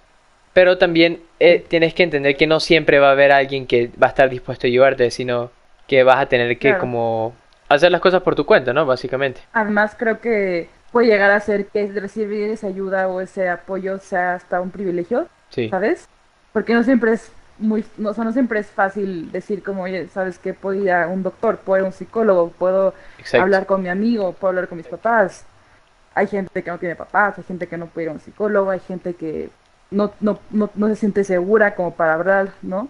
Pero 0.54 0.78
también 0.78 1.20
eh, 1.40 1.66
tienes 1.68 1.96
que 1.96 2.04
entender 2.04 2.38
que 2.38 2.46
no 2.46 2.60
siempre 2.60 3.00
va 3.00 3.08
a 3.10 3.14
haber 3.14 3.32
alguien 3.32 3.66
que 3.66 3.90
va 4.02 4.06
a 4.06 4.10
estar 4.10 4.30
dispuesto 4.30 4.68
a 4.68 4.70
ayudarte, 4.70 5.10
sino 5.10 5.50
que 5.88 6.04
vas 6.04 6.18
a 6.20 6.28
tener 6.28 6.60
que 6.60 6.70
Claro. 6.70 6.80
como 6.82 7.34
hacer 7.70 7.92
las 7.92 8.02
cosas 8.02 8.22
por 8.22 8.36
tu 8.36 8.46
cuenta, 8.46 8.72
¿no? 8.72 8.86
Básicamente. 8.86 9.42
Además, 9.54 9.96
creo 9.98 10.20
que 10.22 10.70
puede 10.92 11.08
llegar 11.08 11.32
a 11.32 11.40
ser 11.40 11.66
que 11.66 11.88
recibir 11.88 12.52
esa 12.52 12.68
ayuda 12.68 13.08
o 13.08 13.20
ese 13.20 13.50
apoyo 13.50 13.98
sea 13.98 14.36
hasta 14.36 14.62
un 14.62 14.70
privilegio, 14.70 15.28
Sí. 15.50 15.70
¿sabes? 15.70 16.08
Porque 16.54 16.74
no 16.76 16.84
siempre 16.84 17.14
es 17.14 17.32
muy, 17.60 17.86
no, 17.98 18.10
o 18.10 18.14
sea, 18.14 18.24
no 18.24 18.32
siempre 18.34 18.60
es 18.60 18.68
fácil 18.68 19.32
decir 19.32 19.64
como, 19.64 19.84
oye, 19.84 20.08
¿sabes 20.10 20.40
qué? 20.40 20.54
Puedo 20.54 20.82
ir 20.82 20.92
a 20.92 21.08
un 21.08 21.24
doctor, 21.24 21.58
puedo 21.58 21.80
ir 21.80 21.84
a 21.86 21.88
un 21.88 21.94
psicólogo, 21.94 22.50
puedo 22.52 22.94
Exacto. 23.18 23.42
hablar 23.44 23.66
con 23.66 23.82
mi 23.82 23.90
amigo, 23.90 24.34
puedo 24.34 24.50
hablar 24.50 24.68
con 24.68 24.78
mis 24.78 24.88
papás. 24.88 25.46
Hay 26.16 26.28
gente 26.28 26.64
que 26.64 26.72
no 26.72 26.80
tiene 26.80 26.96
papás, 26.96 27.38
hay 27.38 27.44
gente 27.44 27.68
que 27.68 27.78
no 27.78 27.88
puede 27.88 28.06
ir 28.06 28.10
a 28.10 28.14
un 28.14 28.20
psicólogo, 28.20 28.72
hay 28.72 28.80
gente 28.80 29.14
que 29.14 29.50
no, 29.92 30.12
no, 30.20 30.40
no, 30.52 30.70
no 30.76 30.88
se 30.88 30.96
siente 30.96 31.24
segura 31.24 31.76
como 31.76 31.94
para 31.96 32.16
hablar, 32.16 32.52
¿no? 32.62 32.90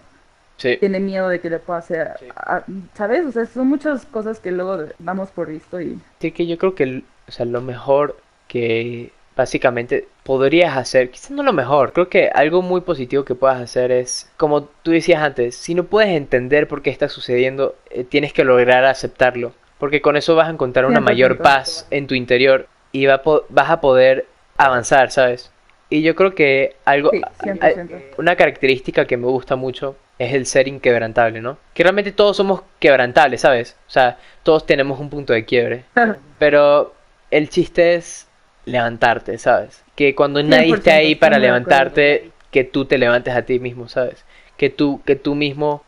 Sí. 0.56 0.76
Tiene 0.78 0.98
miedo 1.00 1.28
de 1.28 1.40
que 1.40 1.50
le 1.50 1.58
pueda 1.58 1.78
hacer, 1.78 2.08
a- 2.34 2.62
¿sabes? 2.94 3.26
O 3.26 3.32
sea, 3.32 3.46
son 3.46 3.68
muchas 3.68 4.06
cosas 4.06 4.40
que 4.40 4.50
luego 4.50 4.78
damos 4.98 5.30
por 5.30 5.48
visto 5.48 5.80
y 5.80 6.00
Así 6.18 6.32
que 6.32 6.46
yo 6.46 6.58
creo 6.58 6.74
que 6.74 7.04
o 7.28 7.32
sea, 7.32 7.46
lo 7.46 7.60
mejor 7.60 8.16
que 8.48 9.12
básicamente 9.38 10.08
podrías 10.24 10.76
hacer, 10.76 11.10
quizás 11.10 11.30
no 11.30 11.42
lo 11.44 11.52
mejor, 11.52 11.92
creo 11.92 12.08
que 12.10 12.28
algo 12.34 12.60
muy 12.60 12.80
positivo 12.82 13.24
que 13.24 13.36
puedas 13.36 13.60
hacer 13.62 13.92
es, 13.92 14.28
como 14.36 14.64
tú 14.82 14.90
decías 14.90 15.22
antes, 15.22 15.54
si 15.56 15.74
no 15.74 15.84
puedes 15.84 16.10
entender 16.10 16.66
por 16.68 16.82
qué 16.82 16.90
está 16.90 17.08
sucediendo, 17.08 17.76
eh, 17.90 18.02
tienes 18.04 18.32
que 18.32 18.42
lograr 18.44 18.84
aceptarlo, 18.84 19.52
porque 19.78 20.02
con 20.02 20.16
eso 20.16 20.34
vas 20.34 20.48
a 20.48 20.52
encontrar 20.52 20.86
una 20.86 20.98
100%. 21.00 21.02
mayor 21.04 21.38
paz 21.38 21.86
en 21.90 22.08
tu 22.08 22.14
interior 22.16 22.66
y 22.92 23.06
va 23.06 23.14
a 23.14 23.22
po- 23.22 23.44
vas 23.48 23.70
a 23.70 23.80
poder 23.80 24.26
avanzar, 24.56 25.10
¿sabes? 25.12 25.52
Y 25.88 26.02
yo 26.02 26.14
creo 26.16 26.34
que 26.34 26.74
algo, 26.84 27.10
sí, 27.12 27.22
a- 27.24 27.30
100%. 27.70 27.94
una 28.18 28.34
característica 28.36 29.06
que 29.06 29.16
me 29.16 29.28
gusta 29.28 29.54
mucho 29.56 29.94
es 30.18 30.34
el 30.34 30.46
ser 30.46 30.66
inquebrantable, 30.66 31.40
¿no? 31.40 31.58
Que 31.74 31.84
realmente 31.84 32.10
todos 32.10 32.36
somos 32.36 32.62
quebrantables, 32.80 33.40
¿sabes? 33.42 33.76
O 33.86 33.90
sea, 33.90 34.18
todos 34.42 34.66
tenemos 34.66 34.98
un 34.98 35.08
punto 35.10 35.32
de 35.32 35.44
quiebre. 35.44 35.84
Pero 36.40 36.92
el 37.30 37.48
chiste 37.48 37.94
es 37.94 38.27
levantarte, 38.68 39.38
¿sabes? 39.38 39.82
Que 39.96 40.14
cuando 40.14 40.42
nadie 40.42 40.74
esté 40.74 40.90
100%, 40.90 40.94
ahí 40.96 41.14
para 41.14 41.38
levantarte, 41.38 42.30
que 42.50 42.64
tú 42.64 42.84
te 42.84 42.98
levantes 42.98 43.34
a 43.34 43.42
ti 43.42 43.58
mismo, 43.58 43.88
¿sabes? 43.88 44.24
Que 44.56 44.70
tú, 44.70 45.00
que 45.04 45.16
tú 45.16 45.34
mismo 45.34 45.82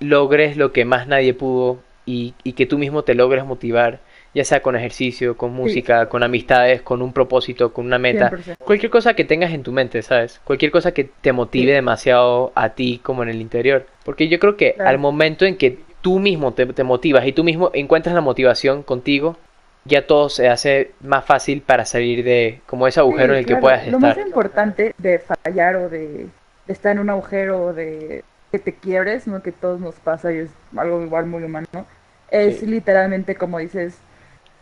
logres 0.00 0.56
lo 0.56 0.72
que 0.72 0.84
más 0.84 1.06
nadie 1.06 1.34
pudo 1.34 1.78
y, 2.04 2.34
y 2.44 2.52
que 2.52 2.66
tú 2.66 2.78
mismo 2.78 3.02
te 3.02 3.14
logres 3.14 3.44
motivar, 3.44 3.98
ya 4.34 4.44
sea 4.44 4.60
con 4.60 4.76
ejercicio, 4.76 5.36
con 5.36 5.52
música, 5.52 6.08
con 6.08 6.22
amistades, 6.22 6.82
con 6.82 7.02
un 7.02 7.12
propósito, 7.12 7.72
con 7.72 7.86
una 7.86 7.98
meta. 7.98 8.30
100%. 8.30 8.56
Cualquier 8.64 8.90
cosa 8.90 9.14
que 9.14 9.24
tengas 9.24 9.52
en 9.52 9.62
tu 9.62 9.72
mente, 9.72 10.02
¿sabes? 10.02 10.40
Cualquier 10.44 10.70
cosa 10.70 10.92
que 10.92 11.04
te 11.04 11.32
motive 11.32 11.66
Sí. 11.72 11.72
demasiado 11.72 12.52
a 12.54 12.70
ti 12.70 13.00
como 13.02 13.22
en 13.22 13.30
el 13.30 13.40
interior. 13.40 13.86
Porque 14.04 14.28
yo 14.28 14.38
creo 14.38 14.56
que 14.56 14.74
Claro. 14.74 14.90
al 14.90 14.98
momento 14.98 15.46
en 15.46 15.56
que 15.56 15.78
tú 16.02 16.18
mismo 16.20 16.52
te, 16.52 16.66
te 16.66 16.84
motivas 16.84 17.26
y 17.26 17.32
tú 17.32 17.42
mismo 17.42 17.70
encuentras 17.74 18.14
la 18.14 18.20
motivación 18.20 18.82
contigo, 18.82 19.36
ya 19.86 20.06
todo 20.06 20.28
se 20.28 20.48
hace 20.48 20.92
más 21.00 21.24
fácil 21.24 21.62
para 21.62 21.84
salir 21.84 22.24
de 22.24 22.60
como 22.66 22.86
ese 22.86 23.00
agujero 23.00 23.32
Sí, 23.32 23.32
en 23.32 23.38
el 23.38 23.46
que 23.46 23.56
puedas 23.56 23.86
Lo 23.86 23.98
estar. 23.98 24.16
más 24.16 24.26
importante 24.26 24.94
de 24.98 25.18
fallar 25.18 25.76
o 25.76 25.88
de, 25.88 26.26
de 26.66 26.72
estar 26.72 26.92
en 26.92 26.98
un 26.98 27.10
agujero 27.10 27.64
o 27.66 27.72
de 27.72 28.24
que 28.50 28.58
te 28.58 28.74
quiebres, 28.74 29.26
¿no? 29.26 29.42
Que 29.42 29.52
todos 29.52 29.80
nos 29.80 29.94
pasa 29.96 30.32
y 30.32 30.38
es 30.38 30.50
algo 30.76 31.02
igual 31.02 31.26
muy 31.26 31.42
humano, 31.44 31.66
es 32.30 32.60
Sí. 32.60 32.66
literalmente, 32.66 33.34
como 33.34 33.58
dices, 33.58 33.98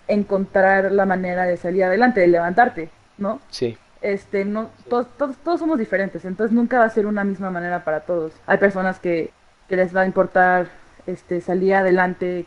encontrar 0.08 0.92
la 0.92 1.06
manera 1.06 1.44
de 1.44 1.56
salir 1.56 1.84
adelante, 1.84 2.20
de 2.20 2.26
levantarte, 2.28 2.88
¿no? 3.18 3.40
Sí, 3.50 3.76
este, 4.02 4.44
no, 4.44 4.68
todos, 4.90 5.06
todos, 5.16 5.36
todos 5.38 5.60
somos 5.60 5.78
diferentes, 5.78 6.24
entonces 6.26 6.54
nunca 6.54 6.78
va 6.78 6.84
a 6.84 6.90
ser 6.90 7.06
una 7.06 7.24
misma 7.24 7.50
manera 7.50 7.84
para 7.84 8.00
todos. 8.00 8.32
Hay 8.46 8.58
personas 8.58 8.98
que, 8.98 9.30
que 9.68 9.76
les 9.76 9.96
va 9.96 10.02
a 10.02 10.06
importar 10.06 10.66
este, 11.06 11.40
salir 11.40 11.74
adelante, 11.74 12.44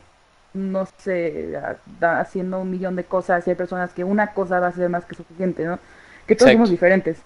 no 0.57 0.87
sé, 0.97 1.59
haciendo 2.01 2.59
un 2.59 2.71
millón 2.71 2.95
de 2.95 3.03
cosas, 3.03 3.47
y 3.47 3.51
hay 3.51 3.55
personas 3.55 3.93
que 3.93 4.03
una 4.03 4.33
cosa 4.33 4.59
va 4.59 4.67
a 4.67 4.71
ser 4.71 4.89
más 4.89 5.05
que 5.05 5.15
suficiente, 5.15 5.65
¿no? 5.65 5.79
Que 6.25 6.35
todos 6.35 6.51
somos 6.51 6.69
diferentes. 6.69 7.17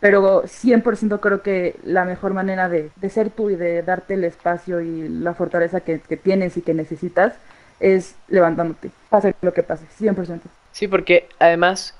Pero 0.00 0.42
100% 0.42 1.20
creo 1.20 1.42
que 1.42 1.76
la 1.82 2.04
mejor 2.04 2.34
manera 2.34 2.68
de, 2.68 2.90
de, 2.96 3.08
ser 3.08 3.30
tú 3.30 3.48
y 3.48 3.56
de 3.56 3.82
darte 3.82 4.14
el 4.14 4.24
espacio 4.24 4.80
y 4.80 5.08
la 5.08 5.32
fortaleza 5.32 5.80
que, 5.80 6.00
que 6.00 6.18
tienes 6.18 6.56
y 6.58 6.62
que 6.62 6.74
necesitas 6.74 7.34
es 7.80 8.14
levantándote, 8.28 8.90
pase 9.08 9.34
lo 9.40 9.54
que 9.54 9.62
pase, 9.62 9.86
100%. 9.98 10.40
Sí, 10.72 10.88
porque 10.88 11.28
además 11.38 11.94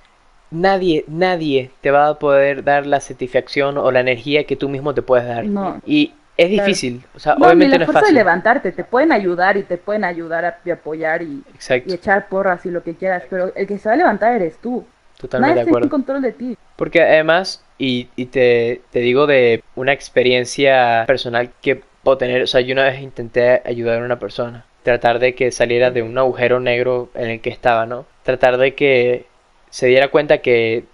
nadie, 0.50 1.04
nadie 1.08 1.70
te 1.80 1.90
va 1.90 2.08
a 2.08 2.18
poder 2.18 2.64
dar 2.64 2.86
la 2.86 3.00
satisfacción 3.00 3.78
o 3.78 3.90
la 3.90 4.00
energía 4.00 4.44
que 4.44 4.56
tú 4.56 4.68
mismo 4.68 4.94
te 4.94 5.02
puedes 5.02 5.26
dar. 5.26 5.44
No. 5.46 5.80
Y 5.86 6.12
es 6.36 6.50
difícil, 6.50 7.02
o 7.14 7.18
sea, 7.18 7.34
obviamente 7.34 7.78
no 7.78 7.84
es 7.84 7.92
fácil. 7.92 8.08
de 8.08 8.20
levantarte, 8.20 8.72
te 8.72 8.84
pueden 8.84 9.12
ayudar 9.12 9.56
y 9.56 9.62
te 9.62 9.76
pueden 9.78 10.04
ayudar 10.04 10.44
a, 10.44 10.58
y 10.64 10.70
apoyar 10.70 11.22
y, 11.22 11.42
y, 11.86 11.92
echar 11.92 12.28
porras 12.28 12.66
y 12.66 12.70
lo 12.70 12.82
que 12.82 12.94
quieras, 12.94 13.22
pero 13.30 13.54
el 13.54 13.66
que 13.66 13.78
se 13.78 13.88
va 13.88 13.94
a 13.94 13.98
levantar 13.98 14.34
eres 14.34 14.58
tú. 14.58 14.84
Totalmente 15.18 15.54
Nadie 15.54 15.64
de 15.64 15.70
acuerdo. 15.70 15.90
control 15.90 16.22
de 16.22 16.32
ti. 16.32 16.56
Porque 16.76 17.00
además, 17.02 17.62
y, 17.78 18.08
y 18.16 18.26
te, 18.26 18.82
te 18.90 18.98
digo 18.98 19.26
de 19.26 19.62
una 19.76 19.92
experiencia 19.92 21.04
personal 21.06 21.50
que 21.62 21.82
puedo 22.02 22.18
tener, 22.18 22.42
o 22.42 22.46
sea, 22.48 22.60
yo 22.60 22.72
una 22.72 22.84
vez 22.84 23.00
intenté 23.00 23.62
ayudar 23.64 24.02
a 24.02 24.04
una 24.04 24.18
persona, 24.18 24.64
tratar 24.82 25.20
de 25.20 25.34
que 25.34 25.52
saliera 25.52 25.92
de 25.92 26.02
un 26.02 26.18
agujero 26.18 26.58
negro 26.58 27.10
en 27.14 27.30
el 27.30 27.40
que 27.40 27.50
estaba, 27.50 27.86
¿no? 27.86 28.06
Tratar 28.24 28.58
de 28.58 28.74
que 28.74 29.26
se 29.70 29.86
diera 29.86 30.08
cuenta 30.08 30.38
que 30.38 30.84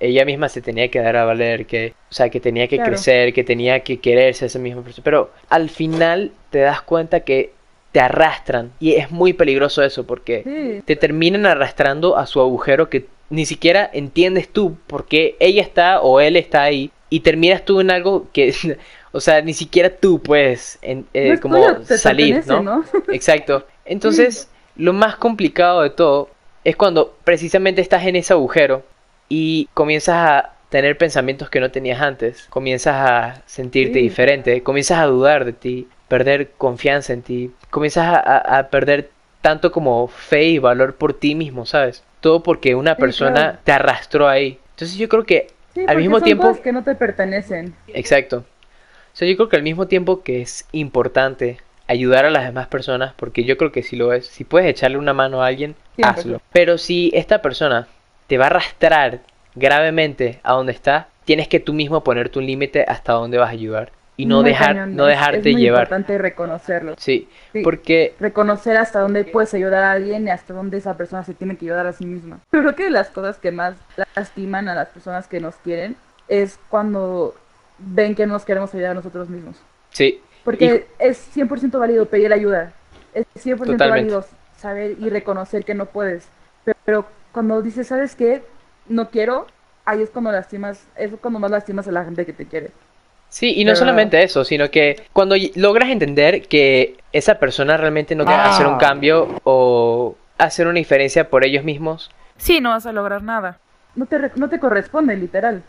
ella 0.00 0.24
misma 0.24 0.48
se 0.48 0.60
tenía 0.60 0.88
que 0.88 1.00
dar 1.00 1.16
a 1.16 1.24
valer, 1.24 1.66
que, 1.66 1.94
o 2.10 2.14
sea, 2.14 2.28
que 2.28 2.40
tenía 2.40 2.68
que 2.68 2.78
crecer, 2.78 3.32
que 3.32 3.44
tenía 3.44 3.80
que 3.80 4.00
quererse 4.00 4.44
a 4.44 4.46
esa 4.46 4.58
misma 4.58 4.82
persona. 4.82 5.04
Pero 5.04 5.30
al 5.48 5.70
final 5.70 6.32
te 6.50 6.60
das 6.60 6.82
cuenta 6.82 7.20
que 7.20 7.52
te 7.92 8.00
arrastran 8.00 8.72
y 8.80 8.94
es 8.94 9.12
muy 9.12 9.34
peligroso 9.34 9.82
eso 9.82 10.04
porque 10.04 10.82
te 10.84 10.96
terminan 10.96 11.46
arrastrando 11.46 12.16
a 12.16 12.26
su 12.26 12.40
agujero 12.40 12.90
que 12.90 13.06
ni 13.30 13.46
siquiera 13.46 13.88
entiendes 13.92 14.48
tú 14.48 14.76
por 14.88 15.06
qué 15.06 15.36
ella 15.38 15.62
está 15.62 16.00
o 16.00 16.20
él 16.20 16.36
está 16.36 16.62
ahí 16.62 16.90
y 17.08 17.20
terminas 17.20 17.64
tú 17.64 17.80
en 17.80 17.92
algo 17.92 18.26
que, 18.32 18.52
o 19.12 19.20
sea, 19.20 19.42
ni 19.42 19.54
siquiera 19.54 19.90
tú 19.90 20.20
puedes 20.20 20.78
eh, 20.82 21.38
como 21.40 21.84
salir, 21.84 22.44
¿no? 22.46 22.84
Exacto. 23.12 23.64
Entonces, 23.84 24.50
lo 24.74 24.92
más 24.92 25.14
complicado 25.16 25.82
de 25.82 25.90
todo 25.90 26.30
es 26.64 26.74
cuando 26.74 27.16
precisamente 27.22 27.80
estás 27.80 28.04
en 28.06 28.16
ese 28.16 28.32
agujero 28.32 28.82
y 29.36 29.68
comienzas 29.74 30.14
a 30.14 30.52
tener 30.68 30.96
pensamientos 30.96 31.50
que 31.50 31.58
no 31.58 31.72
tenías 31.72 32.00
antes, 32.00 32.46
comienzas 32.50 32.94
a 32.94 33.42
sentirte 33.46 33.98
diferente, 33.98 34.62
comienzas 34.62 35.00
a 35.00 35.06
dudar 35.06 35.44
de 35.44 35.52
ti, 35.52 35.88
perder 36.06 36.52
confianza 36.56 37.12
en 37.12 37.22
ti, 37.22 37.50
comienzas 37.70 38.22
a, 38.24 38.68
perder 38.70 39.10
tanto 39.40 39.72
como 39.72 40.06
fe 40.06 40.44
y 40.44 40.58
valor 40.60 40.94
por 40.94 41.14
ti 41.14 41.34
mismo, 41.34 41.66
¿sabes? 41.66 42.04
Todo 42.20 42.44
porque 42.44 42.76
una 42.76 42.94
persona 42.94 43.58
te 43.64 43.72
arrastró 43.72 44.28
ahí. 44.28 44.60
Entonces 44.70 44.96
yo 44.98 45.08
creo 45.08 45.24
que 45.24 45.48
al 45.88 45.96
mismo 45.96 46.20
tiempo... 46.20 46.56
que 46.62 46.70
no 46.70 46.84
te 46.84 46.94
pertenecen. 46.94 47.74
Exacto. 47.88 48.38
O 48.38 49.16
sea, 49.16 49.26
yo 49.26 49.34
creo 49.34 49.48
que 49.48 49.56
al 49.56 49.64
mismo 49.64 49.88
tiempo 49.88 50.22
que 50.22 50.42
es 50.42 50.68
importante 50.70 51.58
ayudar 51.88 52.24
a 52.24 52.30
las 52.30 52.44
demás 52.44 52.68
personas, 52.68 53.14
porque 53.16 53.42
yo 53.42 53.56
creo 53.56 53.72
que 53.72 53.82
si 53.82 53.96
lo 53.96 54.12
es, 54.12 54.28
si 54.28 54.44
puedes 54.44 54.70
echarle 54.70 54.96
una 54.96 55.12
mano 55.12 55.42
a 55.42 55.48
alguien, 55.48 55.74
hazlo. 56.00 56.40
Pero 56.52 56.78
si 56.78 57.10
esta 57.14 57.42
persona 57.42 57.88
te 58.26 58.38
va 58.38 58.44
a 58.44 58.48
arrastrar 58.48 59.20
gravemente 59.54 60.40
a 60.42 60.52
donde 60.54 60.72
está, 60.72 61.08
tienes 61.24 61.48
que 61.48 61.60
tú 61.60 61.72
mismo 61.72 62.02
ponerte 62.04 62.38
un 62.38 62.46
límite 62.46 62.84
hasta 62.86 63.12
dónde 63.12 63.38
vas 63.38 63.48
a 63.48 63.52
ayudar 63.52 63.92
y 64.16 64.26
no 64.26 64.42
dejar 64.42 64.88
no 64.88 65.06
dejarte 65.06 65.50
es 65.50 65.54
muy 65.54 65.62
llevar. 65.62 65.82
importante 65.82 66.18
reconocerlo. 66.18 66.94
Sí, 66.98 67.28
porque 67.64 68.14
reconocer 68.20 68.76
hasta 68.76 69.00
dónde 69.00 69.24
puedes 69.24 69.52
ayudar 69.54 69.82
a 69.82 69.92
alguien 69.92 70.26
y 70.26 70.30
hasta 70.30 70.54
dónde 70.54 70.78
esa 70.78 70.96
persona 70.96 71.24
se 71.24 71.34
tiene 71.34 71.56
que 71.56 71.66
ayudar 71.66 71.86
a 71.86 71.92
sí 71.92 72.06
misma. 72.06 72.38
Pero 72.50 72.62
creo 72.62 72.74
que 72.76 72.90
las 72.90 73.08
cosas 73.08 73.38
que 73.38 73.50
más 73.50 73.74
lastiman 74.14 74.68
a 74.68 74.74
las 74.74 74.88
personas 74.88 75.26
que 75.26 75.40
nos 75.40 75.56
quieren 75.56 75.96
es 76.28 76.58
cuando 76.68 77.34
ven 77.78 78.14
que 78.14 78.26
nos 78.26 78.44
queremos 78.44 78.72
ayudar 78.74 78.92
a 78.92 78.94
nosotros 78.94 79.28
mismos. 79.28 79.56
Sí. 79.90 80.20
Porque 80.44 80.86
es 80.98 81.34
100% 81.34 81.78
válido 81.78 82.06
pedir 82.06 82.32
ayuda. 82.32 82.72
Es 83.14 83.26
100% 83.44 83.78
válido 83.88 84.24
saber 84.56 84.96
y 85.00 85.08
reconocer 85.08 85.64
que 85.64 85.74
no 85.74 85.86
puedes. 85.86 86.28
Pero 86.84 87.06
cuando 87.34 87.60
dices, 87.60 87.88
¿sabes 87.88 88.14
qué? 88.14 88.42
No 88.88 89.10
quiero, 89.10 89.48
ahí 89.84 90.00
es 90.00 90.08
cuando 90.08 90.30
lastimas, 90.30 90.86
es 90.96 91.10
cuando 91.20 91.40
más 91.40 91.50
lastimas 91.50 91.86
a 91.88 91.92
la 91.92 92.04
gente 92.04 92.24
que 92.24 92.32
te 92.32 92.46
quiere. 92.46 92.70
Sí, 93.28 93.52
y 93.56 93.64
no 93.64 93.74
solamente 93.74 94.22
eso, 94.22 94.44
sino 94.44 94.70
que 94.70 95.02
cuando 95.12 95.34
logras 95.56 95.90
entender 95.90 96.42
que 96.46 96.96
esa 97.12 97.40
persona 97.40 97.76
realmente 97.76 98.14
no 98.14 98.24
quiere 98.24 98.40
hacer 98.40 98.66
un 98.66 98.74
ah. 98.74 98.78
cambio 98.78 99.40
o 99.42 100.16
hacer 100.38 100.68
una 100.68 100.78
diferencia 100.78 101.28
por 101.28 101.44
ellos 101.44 101.64
mismos. 101.64 102.12
Sí, 102.36 102.60
no 102.60 102.70
vas 102.70 102.86
a 102.86 102.92
lograr 102.92 103.24
nada. 103.24 103.58
No 103.96 104.06
te, 104.06 104.18
no 104.36 104.48
te 104.48 104.60
corresponde, 104.60 105.16
literal. 105.16 105.64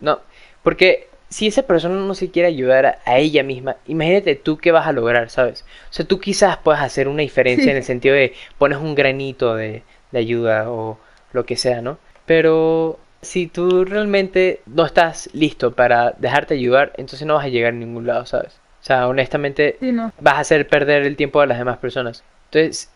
No, 0.00 0.20
porque 0.62 1.08
si 1.28 1.46
esa 1.46 1.64
persona 1.64 1.96
no 1.96 2.14
se 2.14 2.30
quiere 2.30 2.48
ayudar 2.48 3.00
a, 3.04 3.18
ella 3.18 3.42
misma, 3.42 3.76
imagínate 3.86 4.34
tú 4.36 4.56
qué 4.56 4.72
vas 4.72 4.86
a 4.86 4.92
lograr, 4.92 5.28
¿sabes? 5.28 5.66
O 5.90 5.92
sea, 5.92 6.06
tú 6.06 6.18
quizás 6.18 6.56
puedas 6.56 6.80
hacer 6.80 7.08
una 7.08 7.20
diferencia 7.20 7.70
en 7.70 7.76
el 7.76 7.84
sentido 7.84 8.14
de 8.14 8.32
pones 8.56 8.78
un 8.78 8.94
granito 8.94 9.54
de, 9.54 9.82
de 10.12 10.18
ayuda 10.18 10.70
o 10.70 10.98
lo 11.32 11.44
que 11.44 11.56
sea, 11.56 11.82
¿no? 11.82 11.98
Pero 12.26 12.98
si 13.22 13.46
tú 13.46 13.84
realmente 13.84 14.60
no 14.66 14.84
estás 14.84 15.30
listo 15.32 15.72
para 15.72 16.14
dejarte 16.18 16.54
ayudar, 16.54 16.92
entonces 16.96 17.26
no 17.26 17.34
vas 17.34 17.44
a 17.44 17.48
llegar 17.48 17.72
a 17.72 17.76
ningún 17.76 18.06
lado, 18.06 18.26
¿sabes? 18.26 18.60
O 18.80 18.84
sea, 18.84 19.08
honestamente 19.08 19.76
vas 20.20 20.34
a 20.34 20.40
hacer 20.40 20.68
perder 20.68 21.02
el 21.02 21.16
tiempo 21.16 21.40
a 21.40 21.46
las 21.46 21.58
demás 21.58 21.78
personas. 21.78 22.22
Entonces, 22.46 22.90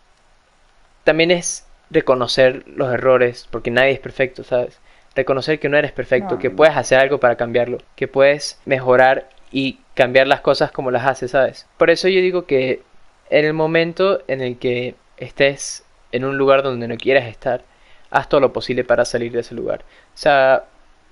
también 1.05 1.31
es 1.31 1.67
reconocer 1.91 2.65
los 2.69 2.93
errores, 2.93 3.49
porque 3.51 3.71
nadie 3.71 3.93
es 3.93 3.99
perfecto, 3.99 4.45
¿sabes? 4.45 4.81
reconocer 5.15 5.59
que 5.59 5.69
no 5.69 5.77
eres 5.77 5.93
perfecto, 5.93 6.39
que 6.39 6.51
puedes 6.51 6.77
hacer 6.77 6.99
algo 6.99 7.19
para 7.19 7.37
cambiarlo, 7.37 7.79
que 7.97 8.09
puedes 8.09 8.61
mejorar 8.65 9.29
y 9.51 9.81
cambiar 9.95 10.27
las 10.27 10.41
cosas 10.41 10.73
como 10.73 10.91
las 10.91 11.07
haces, 11.07 11.33
¿sabes? 11.33 11.67
Por 11.77 11.91
eso 11.91 12.09
yo 12.09 12.21
digo 12.21 12.47
que 12.47 12.83
en 13.31 13.45
el 13.45 13.53
momento 13.53 14.23
en 14.29 14.41
el 14.41 14.59
que 14.59 14.95
estés 15.19 15.82
en 16.13 16.25
un 16.25 16.39
lugar 16.39 16.63
donde 16.63 16.89
no 16.89 16.97
quieras 16.97 17.27
estar, 17.27 17.63
haz 18.11 18.29
todo 18.29 18.41
lo 18.41 18.53
posible 18.53 18.85
para 18.85 19.05
salir 19.05 19.33
de 19.33 19.41
ese 19.41 19.55
lugar. 19.55 19.85
Sea 20.15 20.65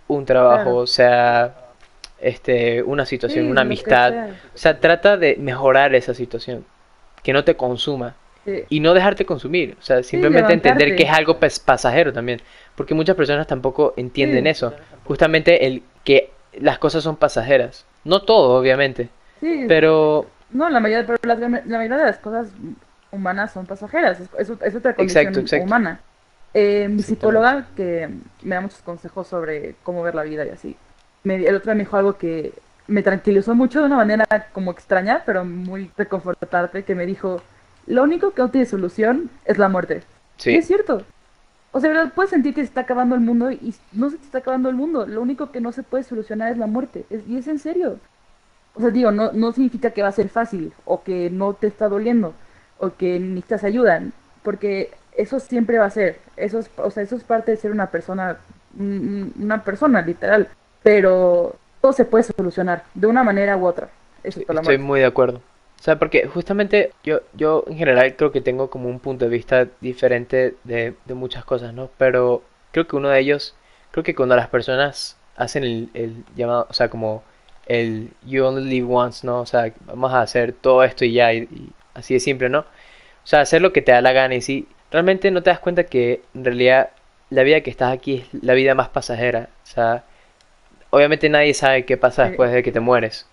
un 0.08 0.24
trabajo, 0.24 0.86
sea 0.86 1.56
este 2.20 2.82
una 2.82 3.06
situación, 3.06 3.46
una 3.50 3.62
amistad, 3.62 4.30
o 4.54 4.58
sea, 4.58 4.78
trata 4.78 5.16
de 5.16 5.36
mejorar 5.36 5.94
esa 5.94 6.14
situación, 6.14 6.64
que 7.22 7.32
no 7.32 7.44
te 7.44 7.56
consuma, 7.56 8.14
y 8.68 8.80
no 8.80 8.94
dejarte 8.94 9.24
consumir, 9.24 9.76
o 9.78 9.82
sea, 9.82 10.02
simplemente 10.02 10.52
entender 10.52 10.96
que 10.96 11.04
es 11.04 11.10
algo 11.10 11.38
pasajero 11.38 12.12
también, 12.12 12.40
porque 12.74 12.94
muchas 12.94 13.16
personas 13.16 13.46
tampoco 13.46 13.94
entienden 13.96 14.46
eso, 14.46 14.74
justamente 15.04 15.66
el 15.66 15.82
que 16.04 16.30
las 16.58 16.78
cosas 16.78 17.04
son 17.04 17.16
pasajeras, 17.16 17.86
no 18.04 18.22
todo 18.22 18.58
obviamente, 18.58 19.08
pero... 19.68 20.26
No, 20.50 20.68
la 20.68 20.80
mayoría, 20.80 21.06
pero 21.06 21.18
la, 21.22 21.48
mayoría 21.48 21.96
de 21.96 22.04
las 22.04 22.18
cosas 22.18 22.48
humanas 23.12 23.52
son 23.52 23.66
pasajeras, 23.66 24.18
es, 24.38 24.50
otra 24.50 24.94
condición 24.94 25.62
humana. 25.62 26.00
Eh, 26.52 26.88
mi 26.88 27.02
psicóloga, 27.02 27.66
que 27.76 28.08
me 28.42 28.54
da 28.56 28.60
muchos 28.60 28.80
consejos 28.80 29.28
sobre 29.28 29.76
cómo 29.82 30.02
ver 30.02 30.14
la 30.14 30.24
vida 30.24 30.44
y 30.44 30.48
así, 30.50 30.76
me, 31.22 31.36
el 31.36 31.54
otro 31.54 31.70
día 31.70 31.74
me 31.74 31.84
dijo 31.84 31.96
algo 31.96 32.16
que 32.16 32.52
me 32.88 33.02
tranquilizó 33.02 33.54
mucho 33.54 33.80
de 33.80 33.86
una 33.86 33.96
manera 33.96 34.26
como 34.52 34.72
extraña, 34.72 35.22
pero 35.24 35.44
muy 35.44 35.90
reconfortante, 35.96 36.82
que 36.82 36.94
me 36.94 37.06
dijo, 37.06 37.40
lo 37.86 38.02
único 38.02 38.32
que 38.32 38.42
no 38.42 38.50
tiene 38.50 38.66
solución 38.66 39.30
es 39.44 39.58
la 39.58 39.68
muerte. 39.68 40.02
Sí. 40.38 40.56
es 40.56 40.66
cierto. 40.66 41.02
O 41.72 41.78
sea, 41.78 42.10
puedes 42.14 42.30
sentir 42.30 42.52
que 42.52 42.62
se 42.62 42.66
está 42.66 42.80
acabando 42.80 43.14
el 43.14 43.20
mundo 43.20 43.52
y 43.52 43.74
no 43.92 44.10
se 44.10 44.16
te 44.16 44.24
está 44.24 44.38
acabando 44.38 44.68
el 44.68 44.74
mundo. 44.74 45.06
Lo 45.06 45.22
único 45.22 45.52
que 45.52 45.60
no 45.60 45.70
se 45.70 45.84
puede 45.84 46.02
solucionar 46.02 46.50
es 46.50 46.58
la 46.58 46.66
muerte. 46.66 47.04
y 47.28 47.36
es 47.36 47.46
en 47.46 47.60
serio. 47.60 48.00
O 48.74 48.80
sea, 48.80 48.90
digo, 48.90 49.12
no, 49.12 49.30
no 49.32 49.52
significa 49.52 49.90
que 49.90 50.02
va 50.02 50.08
a 50.08 50.12
ser 50.12 50.28
fácil 50.28 50.72
o 50.84 51.04
que 51.04 51.30
no 51.30 51.54
te 51.54 51.68
está 51.68 51.88
doliendo 51.88 52.34
o 52.80 52.94
que 52.96 53.20
necesitas 53.20 53.64
ayuda. 53.64 54.02
Porque 54.42 54.90
eso 55.16 55.38
siempre 55.38 55.78
va 55.78 55.86
a 55.86 55.90
ser. 55.90 56.18
Eso 56.36 56.58
es, 56.58 56.70
o 56.76 56.90
sea, 56.90 57.02
eso 57.02 57.16
es 57.16 57.24
parte 57.24 57.52
de 57.52 57.56
ser 57.56 57.70
una 57.70 57.86
persona, 57.90 58.38
una 58.78 59.62
persona 59.62 60.02
literal. 60.02 60.48
Pero 60.82 61.56
todo 61.80 61.92
se 61.92 62.04
puede 62.04 62.24
solucionar 62.24 62.84
de 62.94 63.06
una 63.06 63.22
manera 63.22 63.56
u 63.56 63.66
otra. 63.66 63.88
Estoy 64.24 64.78
muy 64.78 65.00
de 65.00 65.06
acuerdo. 65.06 65.38
O 65.78 65.82
sea, 65.82 65.98
porque 65.98 66.26
justamente 66.26 66.92
yo, 67.02 67.20
yo 67.32 67.64
en 67.66 67.78
general 67.78 68.14
creo 68.14 68.32
que 68.32 68.42
tengo 68.42 68.68
como 68.68 68.88
un 68.90 69.00
punto 69.00 69.24
de 69.24 69.30
vista 69.30 69.66
diferente 69.80 70.54
de, 70.64 70.94
de 71.06 71.14
muchas 71.14 71.44
cosas, 71.44 71.72
¿no? 71.72 71.88
Pero 71.96 72.42
creo 72.70 72.86
que 72.86 72.96
uno 72.96 73.08
de 73.08 73.18
ellos, 73.18 73.54
creo 73.90 74.04
que 74.04 74.14
cuando 74.14 74.36
las 74.36 74.48
personas 74.48 75.16
hacen 75.36 75.64
el, 75.64 75.88
el 75.94 76.24
llamado, 76.36 76.66
o 76.68 76.74
sea, 76.74 76.90
como 76.90 77.22
el 77.66 78.10
you 78.26 78.44
only 78.44 78.68
live 78.68 78.88
once, 78.90 79.26
¿no? 79.26 79.40
O 79.40 79.46
sea, 79.46 79.72
vamos 79.86 80.12
a 80.12 80.20
hacer 80.20 80.52
todo 80.52 80.84
esto 80.84 81.04
y 81.04 81.12
ya, 81.14 81.32
y, 81.32 81.72
así 82.00 82.14
de 82.14 82.20
simple, 82.20 82.48
¿no? 82.50 82.60
O 82.60 82.66
sea, 83.26 83.40
hacer 83.42 83.62
lo 83.62 83.72
que 83.72 83.82
te 83.82 83.92
da 83.92 84.00
la 84.02 84.12
gana 84.12 84.34
y 84.36 84.40
si 84.42 84.68
realmente 84.90 85.30
no 85.30 85.42
te 85.42 85.50
das 85.50 85.60
cuenta 85.60 85.84
que 85.84 86.22
en 86.34 86.44
realidad 86.44 86.90
la 87.30 87.42
vida 87.44 87.62
que 87.62 87.70
estás 87.70 87.92
aquí 87.92 88.16
es 88.32 88.42
la 88.44 88.54
vida 88.54 88.74
más 88.74 88.88
pasajera. 88.90 89.50
O 89.64 89.66
sea, 89.66 90.04
obviamente 90.90 91.28
nadie 91.28 91.54
sabe 91.54 91.84
qué 91.84 91.96
pasa 91.96 92.24
después 92.24 92.52
de 92.52 92.62
que 92.62 92.72
te 92.72 92.80
mueres. 92.80 93.26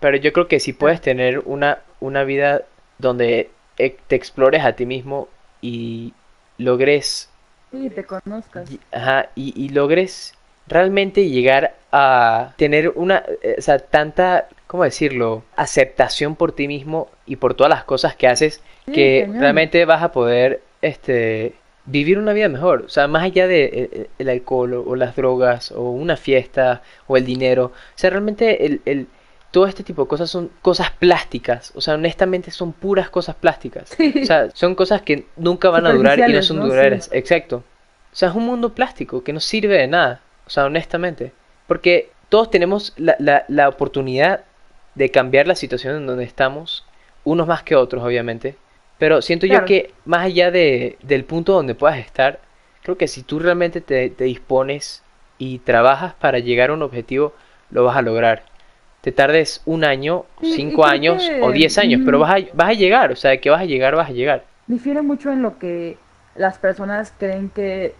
Pero 0.00 0.16
yo 0.18 0.32
creo 0.32 0.48
que 0.48 0.60
si 0.60 0.72
puedes 0.72 1.00
tener 1.00 1.40
una, 1.40 1.80
una 2.00 2.24
vida 2.24 2.62
donde 2.98 3.50
eh, 3.78 3.96
te 4.08 4.16
explores 4.16 4.64
a 4.64 4.74
ti 4.74 4.86
mismo 4.86 5.28
y 5.62 6.14
logres 6.58 7.30
Sí, 7.72 7.90
te 7.90 8.04
conozcas. 8.06 8.68
y, 8.68 8.80
ajá, 8.92 9.30
y, 9.34 9.52
y 9.62 9.68
logres 9.70 10.34
realmente 10.66 11.28
llegar 11.28 11.74
a 11.90 12.54
tener 12.56 12.90
una, 12.94 13.22
eh, 13.42 13.56
o 13.58 13.62
sea, 13.62 13.78
tanta, 13.78 14.48
¿cómo 14.66 14.84
decirlo? 14.84 15.42
Aceptación 15.56 16.36
por 16.36 16.52
ti 16.52 16.68
mismo 16.68 17.10
y 17.26 17.36
por 17.36 17.54
todas 17.54 17.70
las 17.70 17.84
cosas 17.84 18.16
que 18.16 18.28
haces 18.28 18.62
que 18.92 19.28
realmente 19.32 19.84
vas 19.84 20.02
a 20.02 20.10
poder, 20.10 20.60
este, 20.80 21.54
vivir 21.84 22.18
una 22.18 22.32
vida 22.32 22.48
mejor. 22.48 22.82
O 22.86 22.88
sea, 22.88 23.06
más 23.08 23.22
allá 23.22 23.46
de 23.46 23.64
eh, 23.64 23.70
eh, 23.92 24.10
el 24.18 24.28
alcohol 24.28 24.74
o, 24.74 24.96
las 24.96 25.16
drogas 25.16 25.72
o 25.72 25.90
una 25.90 26.16
fiesta 26.16 26.82
o 27.06 27.16
el 27.16 27.24
dinero. 27.24 27.66
O 27.66 27.72
sea, 27.98 28.10
realmente 28.10 28.66
el, 28.66 28.80
el, 28.84 29.06
todo 29.50 29.66
este 29.66 29.82
tipo 29.82 30.02
de 30.02 30.08
cosas 30.08 30.30
son 30.30 30.50
cosas 30.62 30.90
plásticas. 30.90 31.72
O 31.74 31.80
sea, 31.80 31.94
honestamente 31.94 32.50
son 32.50 32.72
puras 32.72 33.10
cosas 33.10 33.36
plásticas. 33.36 33.90
Sí. 33.90 34.14
O 34.22 34.26
sea, 34.26 34.50
son 34.52 34.74
cosas 34.74 35.02
que 35.02 35.26
nunca 35.36 35.70
van 35.70 35.86
a 35.86 35.92
durar 35.92 36.18
y 36.28 36.32
no 36.32 36.42
son 36.42 36.58
¿no? 36.58 36.66
duraderas. 36.66 37.06
Sí. 37.06 37.10
Exacto. 37.12 37.64
O 38.12 38.16
sea, 38.16 38.28
es 38.28 38.34
un 38.34 38.44
mundo 38.44 38.74
plástico 38.74 39.22
que 39.22 39.32
no 39.32 39.40
sirve 39.40 39.78
de 39.78 39.86
nada. 39.86 40.20
O 40.46 40.50
sea, 40.50 40.64
honestamente. 40.66 41.32
Porque 41.66 42.10
todos 42.28 42.50
tenemos 42.50 42.92
la, 42.96 43.16
la, 43.18 43.44
la 43.48 43.68
oportunidad 43.68 44.44
de 44.94 45.10
cambiar 45.10 45.46
la 45.46 45.54
situación 45.54 45.96
en 45.96 46.06
donde 46.06 46.24
estamos. 46.24 46.86
Unos 47.24 47.46
más 47.46 47.62
que 47.62 47.76
otros, 47.76 48.02
obviamente. 48.02 48.56
Pero 48.98 49.22
siento 49.22 49.46
yo 49.46 49.64
que 49.64 49.92
más 50.04 50.24
allá 50.26 50.50
de, 50.50 50.96
del 51.02 51.24
punto 51.24 51.52
donde 51.52 51.74
puedas 51.74 51.98
estar, 51.98 52.40
creo 52.82 52.96
que 52.98 53.08
si 53.08 53.22
tú 53.22 53.38
realmente 53.38 53.80
te, 53.80 54.10
te 54.10 54.24
dispones 54.24 55.02
y 55.38 55.58
trabajas 55.60 56.14
para 56.14 56.38
llegar 56.38 56.70
a 56.70 56.74
un 56.74 56.82
objetivo, 56.82 57.32
lo 57.70 57.84
vas 57.84 57.96
a 57.96 58.02
lograr. 58.02 58.44
Te 59.00 59.10
tardes 59.12 59.62
un 59.66 59.84
año, 59.84 60.24
cinco 60.40 60.84
años 60.86 61.28
que- 61.28 61.40
o 61.40 61.52
diez 61.52 61.78
años, 61.78 62.00
pero 62.04 62.18
vas 62.20 62.42
a, 62.42 62.46
vas 62.54 62.68
a 62.68 62.72
llegar. 62.74 63.10
O 63.12 63.16
sea, 63.16 63.36
que 63.40 63.50
vas 63.50 63.60
a 63.62 63.64
llegar, 63.64 63.96
vas 63.96 64.08
a 64.10 64.12
llegar. 64.12 64.44
Difiere 64.66 65.02
mucho 65.02 65.32
en 65.32 65.42
lo 65.42 65.58
que 65.58 65.98
las 66.36 66.58
personas 66.58 67.12
creen 67.18 67.50
que 67.50 67.94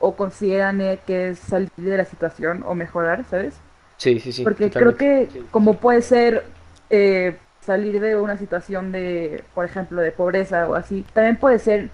o 0.00 0.16
consideran 0.16 0.80
eh, 0.80 0.98
que 1.06 1.30
es 1.30 1.38
salir 1.38 1.70
de 1.76 1.96
la 1.96 2.04
situación 2.04 2.64
o 2.66 2.74
mejorar, 2.74 3.24
¿sabes? 3.24 3.54
Sí, 3.98 4.18
sí, 4.18 4.32
sí. 4.32 4.42
Porque 4.42 4.70
creo 4.70 4.96
que 4.96 5.28
como 5.50 5.74
puede 5.74 6.02
ser 6.02 6.44
eh, 6.88 7.36
salir 7.60 8.00
de 8.00 8.16
una 8.16 8.36
situación 8.38 8.92
de, 8.92 9.44
por 9.54 9.66
ejemplo, 9.66 10.00
de 10.00 10.10
pobreza 10.10 10.68
o 10.68 10.74
así, 10.74 11.04
también 11.12 11.36
puede 11.36 11.58
ser 11.58 11.90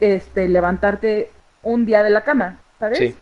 este 0.00 0.48
levantarte 0.48 1.32
un 1.62 1.84
día 1.84 2.02
de 2.04 2.10
la 2.10 2.22
cama, 2.22 2.60
¿sabes? 2.78 2.98
Sí. 2.98 3.16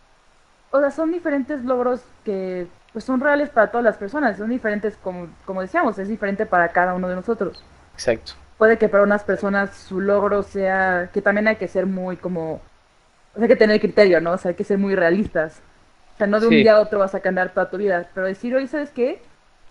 O 0.69 0.79
sea, 0.79 0.91
son 0.91 1.11
diferentes 1.11 1.63
logros 1.63 2.01
que 2.23 2.67
pues 2.93 3.05
son 3.05 3.19
reales 3.19 3.49
para 3.49 3.71
todas 3.71 3.83
las 3.83 3.97
personas, 3.97 4.37
son 4.37 4.49
diferentes 4.49 4.97
como, 4.97 5.27
como 5.45 5.61
decíamos, 5.61 5.97
es 5.99 6.07
diferente 6.07 6.45
para 6.45 6.69
cada 6.69 6.93
uno 6.93 7.07
de 7.07 7.15
nosotros. 7.15 7.63
Exacto. 7.93 8.33
Puede 8.57 8.77
que 8.77 8.89
para 8.89 9.03
unas 9.03 9.23
personas 9.23 9.75
su 9.75 9.99
logro 10.01 10.43
sea, 10.43 11.09
que 11.13 11.21
también 11.21 11.47
hay 11.47 11.57
que 11.57 11.67
ser 11.67 11.85
muy 11.85 12.17
como, 12.17 12.61
o 13.37 13.39
sea, 13.39 13.43
hay 13.43 13.49
que 13.49 13.55
tener 13.55 13.79
criterio, 13.79 14.19
¿no? 14.19 14.31
O 14.31 14.37
sea, 14.37 14.49
hay 14.49 14.55
que 14.55 14.63
ser 14.63 14.79
muy 14.79 14.95
realistas. 14.95 15.61
O 16.15 16.17
sea, 16.17 16.25
no 16.25 16.39
de 16.39 16.47
un 16.47 16.53
Sí. 16.53 16.57
día 16.63 16.77
a 16.77 16.79
otro 16.81 16.97
vas 16.97 17.13
a 17.13 17.19
cambiar 17.19 17.53
toda 17.53 17.69
tu 17.69 17.77
vida, 17.77 18.09
pero 18.15 18.25
decir, 18.25 18.55
hoy, 18.55 18.67
¿sabes 18.67 18.89
qué? 18.89 19.21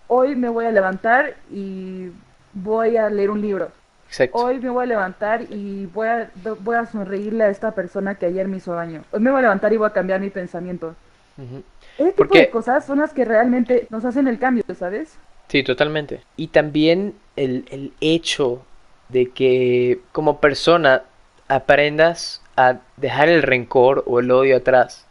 Hoy 0.07 0.37
me 0.37 0.47
voy 0.47 0.65
a 0.65 0.71
levantar 0.71 1.35
y 1.51 2.09
voy 2.53 2.95
a 2.95 3.09
leer 3.09 3.29
un 3.29 3.41
libro. 3.41 3.69
Exacto. 4.07 4.37
Hoy 4.37 4.59
me 4.59 4.69
voy 4.69 4.83
a 4.85 4.87
levantar 4.87 5.41
y 5.49 5.85
voy 5.87 6.07
a, 6.07 6.31
voy 6.61 6.77
a 6.77 6.85
sonreírle 6.85 7.43
a 7.43 7.49
esta 7.49 7.71
persona 7.71 8.15
que 8.15 8.25
ayer 8.25 8.47
me 8.47 8.55
hizo 8.55 8.73
daño. 8.73 9.03
Hoy 9.11 9.19
me 9.19 9.31
voy 9.31 9.39
a 9.39 9.41
levantar 9.41 9.73
y 9.73 9.77
voy 9.77 9.87
a 9.87 9.93
cambiar 9.93 10.21
mi 10.21 10.29
pensamiento. 10.29 10.95
Ujú. 11.37 11.61
Ese 11.97 12.13
tipo 12.13 12.33
de 12.33 12.49
cosas 12.49 12.85
son 12.85 12.99
las 12.99 13.11
que 13.11 13.25
realmente 13.25 13.85
nos 13.89 14.05
hacen 14.05 14.29
el 14.29 14.39
cambio, 14.39 14.63
¿sabes? 14.79 15.17
Sí, 15.49 15.61
totalmente. 15.63 16.21
Y 16.37 16.47
también 16.47 17.15
el, 17.35 17.65
el 17.69 17.91
hecho 17.99 18.63
de 19.09 19.29
que 19.31 19.99
como 20.13 20.39
persona 20.39 21.03
aprendas 21.49 22.41
a 22.57 22.79
dejar 22.97 23.29
el 23.29 23.43
rencor 23.43 24.03
o 24.07 24.19
el 24.19 24.29
odio 24.31 24.57
atrás 24.57 25.05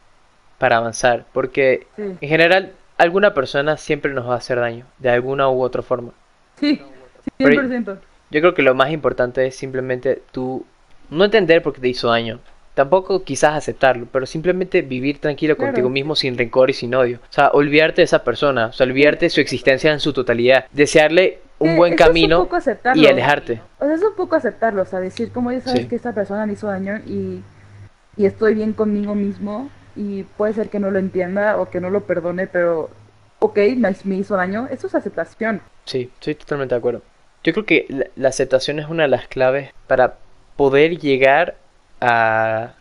para 0.58 0.76
avanzar. 0.76 1.24
Porque 1.32 1.86
Sí. 1.96 2.02
en 2.20 2.28
general 2.28 2.72
alguna 2.98 3.32
persona 3.34 3.76
siempre 3.76 4.12
nos 4.12 4.28
va 4.28 4.34
a 4.34 4.38
hacer 4.38 4.58
daño, 4.58 4.84
de 4.98 5.10
alguna 5.10 5.48
u 5.48 5.62
otra 5.62 5.82
forma. 5.82 6.12
Sí, 6.60 6.80
Pero- 7.38 7.50
100%. 7.62 7.98
Yo 8.30 8.40
creo 8.40 8.54
que 8.54 8.62
lo 8.62 8.74
más 8.74 8.90
importante 8.90 9.46
es 9.46 9.54
simplemente 9.56 10.20
tú 10.32 10.66
no 11.10 11.24
entender 11.24 11.62
por 11.62 11.72
qué 11.74 11.80
te 11.80 11.88
hizo 11.88 12.08
daño. 12.08 12.40
Tampoco 12.74 13.22
quizás 13.22 13.54
aceptarlo, 13.54 14.06
pero 14.12 14.26
simplemente 14.26 14.82
vivir 14.82 15.18
tranquilo 15.20 15.56
Claro. 15.56 15.68
contigo 15.72 15.88
mismo 15.88 16.14
sin 16.16 16.36
rencor 16.36 16.68
y 16.68 16.72
sin 16.74 16.94
odio. 16.94 17.18
O 17.22 17.32
sea, 17.32 17.48
olvidarte 17.54 18.00
de 18.02 18.04
esa 18.04 18.24
persona, 18.24 18.66
o 18.66 18.72
sea, 18.72 18.84
olvidarte 18.86 19.26
de 19.26 19.30
su 19.30 19.40
existencia 19.40 19.92
en 19.92 20.00
su 20.00 20.12
totalidad. 20.12 20.66
Desearle 20.72 21.38
un 21.58 21.70
Eh, 21.70 21.76
buen 21.76 21.92
un 21.92 21.96
camino 21.96 22.48
y 22.94 23.06
alejarte. 23.06 23.60
O 23.78 23.84
sea, 23.86 23.94
es 23.94 24.02
un 24.02 24.14
poco 24.14 24.36
aceptarlo, 24.36 24.82
o 24.82 24.84
sea, 24.86 25.00
decir, 25.00 25.32
como 25.32 25.52
ya 25.52 25.60
sabes 25.60 25.82
Sí. 25.82 25.88
que 25.88 25.96
esta 25.96 26.12
persona 26.12 26.46
me 26.46 26.52
hizo 26.54 26.66
daño 26.66 26.98
y, 27.06 27.42
y 28.16 28.26
estoy 28.26 28.54
bien 28.54 28.72
conmigo 28.72 29.14
mismo 29.14 29.70
y 29.94 30.24
puede 30.24 30.52
ser 30.52 30.68
que 30.68 30.78
no 30.78 30.90
lo 30.90 30.98
entienda 30.98 31.58
o 31.58 31.70
que 31.70 31.80
no 31.80 31.88
lo 31.90 32.02
perdone, 32.02 32.46
pero 32.46 32.90
ok, 33.38 33.56
me, 33.76 33.94
me 34.04 34.14
hizo 34.16 34.36
daño, 34.36 34.68
eso 34.70 34.86
es 34.86 34.94
aceptación. 34.94 35.60
Sí, 35.86 36.10
estoy 36.14 36.34
totalmente 36.34 36.74
de 36.74 36.78
acuerdo. 36.78 37.02
Yo 37.44 37.52
creo 37.52 37.64
que 37.64 37.86
la, 37.88 38.06
la 38.16 38.28
aceptación 38.28 38.78
es 38.78 38.88
una 38.88 39.04
de 39.04 39.08
las 39.08 39.26
claves 39.28 39.70
para 39.86 40.16
poder 40.56 40.98
llegar 40.98 41.56
a 42.00 42.72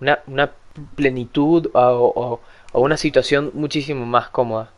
una, 0.00 0.20
una 0.26 0.50
plenitud 0.94 1.70
o, 1.72 1.80
o- 1.80 2.40
o 2.72 2.80
una 2.80 2.96
situación 2.96 3.50
muchísimo 3.54 4.04
más 4.06 4.28
cómoda 4.28 4.70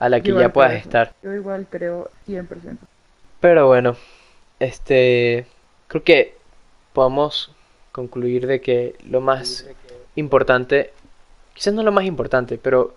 a 0.00 0.08
la 0.08 0.20
que 0.20 0.30
igual 0.30 0.46
ya 0.46 0.52
puedas 0.52 0.70
creo 0.72 0.82
estar. 0.82 1.14
Yo 1.22 1.32
igual 1.34 1.66
creo 1.70 2.10
100%. 2.26 2.78
Pero 3.38 3.68
bueno, 3.68 3.96
este, 4.58 5.46
creo 5.86 6.02
que 6.02 6.34
podemos 6.92 7.52
concluir 7.92 8.46
de 8.46 8.60
que 8.60 8.96
lo 9.08 9.20
más 9.20 9.66
importante, 10.16 10.92
quizás 11.54 11.72
no 11.74 11.82
lo 11.82 11.92
más 11.92 12.04
importante, 12.04 12.58
pero 12.58 12.94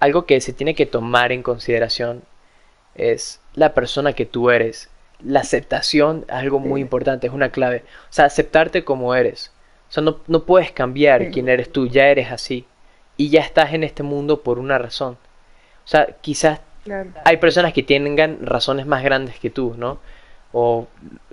algo 0.00 0.26
que 0.26 0.40
se 0.40 0.52
tiene 0.52 0.74
que 0.74 0.86
tomar 0.86 1.32
en 1.32 1.42
consideración 1.42 2.22
es 2.94 3.40
la 3.54 3.74
persona 3.74 4.12
que 4.12 4.26
tú 4.26 4.50
eres. 4.50 4.90
La 5.20 5.40
aceptación 5.40 6.24
es 6.28 6.34
algo 6.34 6.58
muy 6.60 6.80
Sí. 6.80 6.82
importante, 6.82 7.26
es 7.26 7.32
una 7.32 7.50
clave. 7.50 7.84
O 8.04 8.12
sea, 8.12 8.24
aceptarte 8.26 8.84
como 8.84 9.14
eres. 9.14 9.50
O 9.88 9.92
sea, 9.92 10.02
no, 10.02 10.18
no 10.26 10.44
puedes 10.44 10.70
cambiar 10.72 11.24
Sí. 11.26 11.30
quién 11.32 11.48
eres 11.48 11.70
tú, 11.72 11.86
ya 11.88 12.08
eres 12.08 12.30
así. 12.30 12.66
Y 13.16 13.30
ya 13.30 13.40
estás 13.40 13.72
en 13.72 13.82
este 13.82 14.02
mundo 14.04 14.42
por 14.42 14.58
una 14.60 14.78
razón. 14.78 15.16
O 15.88 15.90
sea, 15.90 16.06
quizás 16.20 16.60
Claro. 16.84 17.10
hay 17.24 17.38
personas 17.38 17.72
que 17.72 17.82
tengan 17.82 18.44
razones 18.46 18.84
más 18.84 19.02
grandes 19.02 19.38
que 19.38 19.48
tú, 19.48 19.74
¿no? 19.78 19.98
O 20.52 20.86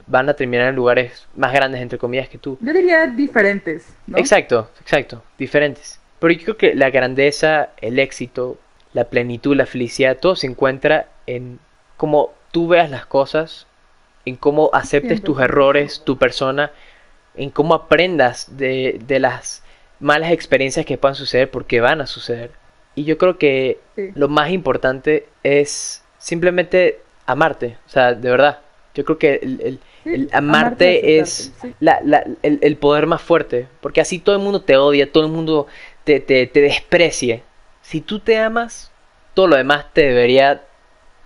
van 0.08 0.30
a 0.30 0.34
terminar 0.34 0.70
en 0.70 0.76
lugares 0.76 1.28
más 1.36 1.52
grandes, 1.52 1.82
entre 1.82 1.98
comillas, 1.98 2.30
que 2.30 2.38
tú. 2.38 2.58
Yo 2.62 2.72
diría 2.72 3.06
diferentes, 3.08 3.94
¿no? 4.08 4.18
Exacto, 4.18 4.70
exacto, 4.80 5.22
diferentes. 5.38 6.00
Pero 6.20 6.34
yo 6.34 6.44
creo 6.44 6.58
que 6.58 6.74
la 6.76 6.90
grandeza, 6.90 7.70
el 7.82 8.00
éxito, 8.00 8.58
la 8.94 9.04
plenitud, 9.06 9.58
la 9.58 9.66
felicidad, 9.66 10.18
todo 10.18 10.38
se 10.38 10.48
encuentra 10.48 11.08
en 11.28 11.60
cómo 11.98 12.34
tú 12.52 12.70
veas 12.70 12.90
las 12.90 13.06
cosas, 13.06 13.68
en 14.24 14.38
cómo 14.38 14.70
aceptes 14.74 15.22
tus 15.22 15.38
100%. 15.38 15.44
errores, 15.44 16.02
tu 16.06 16.18
persona, 16.18 16.72
en 17.36 17.50
cómo 17.50 17.74
aprendas 17.76 18.58
de, 18.58 19.02
de 19.06 19.20
las 19.20 19.64
malas 20.00 20.32
experiencias 20.32 20.86
que 20.86 20.98
puedan 20.98 21.16
suceder 21.16 21.52
porque 21.52 21.82
van 21.82 22.00
a 22.00 22.08
suceder. 22.08 22.52
Y 22.96 23.04
yo 23.04 23.18
creo 23.18 23.38
que 23.38 23.80
Sí. 23.96 24.12
lo 24.16 24.28
más 24.30 24.50
importante 24.52 25.28
es 25.44 26.04
simplemente 26.18 27.00
amarte, 27.26 27.78
o 27.86 27.90
sea, 27.90 28.14
de 28.14 28.30
verdad. 28.30 28.60
Yo 28.94 29.04
creo 29.04 29.18
que 29.18 29.40
el, 29.44 29.62
el- 29.62 29.80
Sí, 30.04 30.14
el 30.14 30.30
amarte 30.34 31.18
es 31.20 31.52
sí. 31.62 31.74
la- 31.80 32.00
la- 32.04 32.24
el, 32.44 32.60
el 32.62 32.78
poder 32.78 33.08
más 33.08 33.22
fuerte, 33.22 33.68
porque 33.82 34.02
así 34.02 34.20
todo 34.20 34.36
el 34.36 34.42
mundo 34.42 34.62
te 34.62 34.78
odia, 34.78 35.12
todo 35.12 35.26
el 35.26 35.32
mundo 35.32 35.68
te, 36.04 36.20
te, 36.20 36.46
te 36.48 36.62
desprecie. 36.62 37.42
Si 37.82 38.02
tú 38.02 38.20
te 38.20 38.38
amas, 38.38 38.92
todo 39.34 39.48
lo 39.48 39.56
demás 39.58 39.86
te 39.94 40.02
debería 40.02 40.62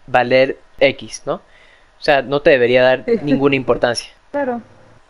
valer 0.08 0.58
X, 0.79 1.23
¿no? 1.25 1.36
O 1.36 2.01
sea, 2.01 2.21
no 2.21 2.41
te 2.41 2.49
debería 2.51 2.82
dar 2.84 3.03
ninguna 3.21 3.55
importancia. 3.58 4.12
Claro. 4.32 4.62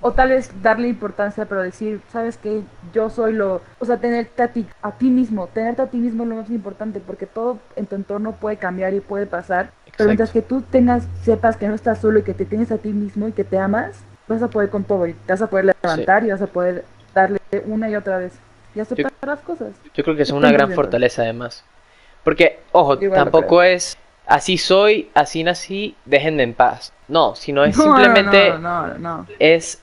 O 0.02 0.12
tal 0.12 0.30
vez 0.30 0.52
darle 0.62 0.88
importancia, 0.88 1.46
pero 1.46 1.62
decir, 1.62 2.02
sabes 2.12 2.38
que 2.38 2.62
yo 2.94 3.10
soy 3.10 3.34
lo, 3.34 3.62
o 3.80 3.86
sea, 3.86 3.98
tenerte 3.98 4.44
a 4.44 4.48
ti, 4.48 4.66
a 4.82 4.92
ti 4.92 5.10
mismo, 5.10 5.48
tenerte 5.48 5.82
a 5.82 5.88
ti 5.88 5.98
mismo 5.98 6.24
es 6.24 6.30
lo 6.30 6.36
más 6.36 6.50
importante, 6.50 7.00
porque 7.00 7.26
todo 7.26 7.60
en 7.76 7.86
tu 7.86 7.96
entorno 7.96 8.32
puede 8.32 8.58
cambiar 8.58 8.94
y 8.94 9.02
puede 9.02 9.26
pasar, 9.26 9.72
pero 9.98 10.08
mientras 10.08 10.32
que 10.32 10.42
tú 10.42 10.62
tengas, 10.62 11.08
sepas 11.24 11.58
que 11.58 11.68
no 11.68 11.76
estás 11.76 12.00
solo 12.00 12.20
y 12.20 12.24
que 12.24 12.34
te 12.34 12.46
tienes 12.46 12.72
a 12.72 12.78
ti 12.78 12.94
mismo 12.94 13.28
y 13.28 13.34
que 13.34 13.44
te 13.44 13.60
amas, 13.60 14.00
vas 14.28 14.42
a 14.42 14.48
poder 14.48 14.70
con 14.70 14.86
todo 14.86 15.06
y 15.08 15.14
te 15.14 15.34
vas 15.34 15.42
a 15.42 15.48
poder 15.48 15.66
levantar 15.66 16.24
y 16.24 16.32
vas 16.32 16.42
a 16.42 16.48
poder 16.48 16.86
darle 17.14 17.40
una 17.66 17.90
y 17.90 17.96
otra 17.96 18.20
vez 18.20 18.34
y 18.76 18.80
aceptar 18.80 19.12
las 19.22 19.40
cosas. 19.40 19.74
Yo 19.94 20.04
creo 20.04 20.16
que 20.16 20.24
es 20.24 20.32
una 20.32 20.52
gran 20.52 20.70
100%. 20.70 20.76
fortaleza 20.76 21.24
además. 21.24 21.64
Porque, 22.24 22.60
ojo, 22.72 22.96
Igual 23.02 23.20
tampoco 23.20 23.64
es 23.64 23.98
así 24.28 24.58
soy, 24.58 25.10
así 25.14 25.44
nací, 25.44 25.96
déjenme 26.06 26.44
en 26.44 26.54
paz. 26.54 26.94
No, 27.08 27.36
sino 27.36 27.64
es 27.64 27.76
No, 27.78 27.86
no, 27.86 27.96
simplemente 27.96 28.52
no, 28.52 28.88
no, 28.88 28.98
no. 28.98 29.28
es 29.40 29.82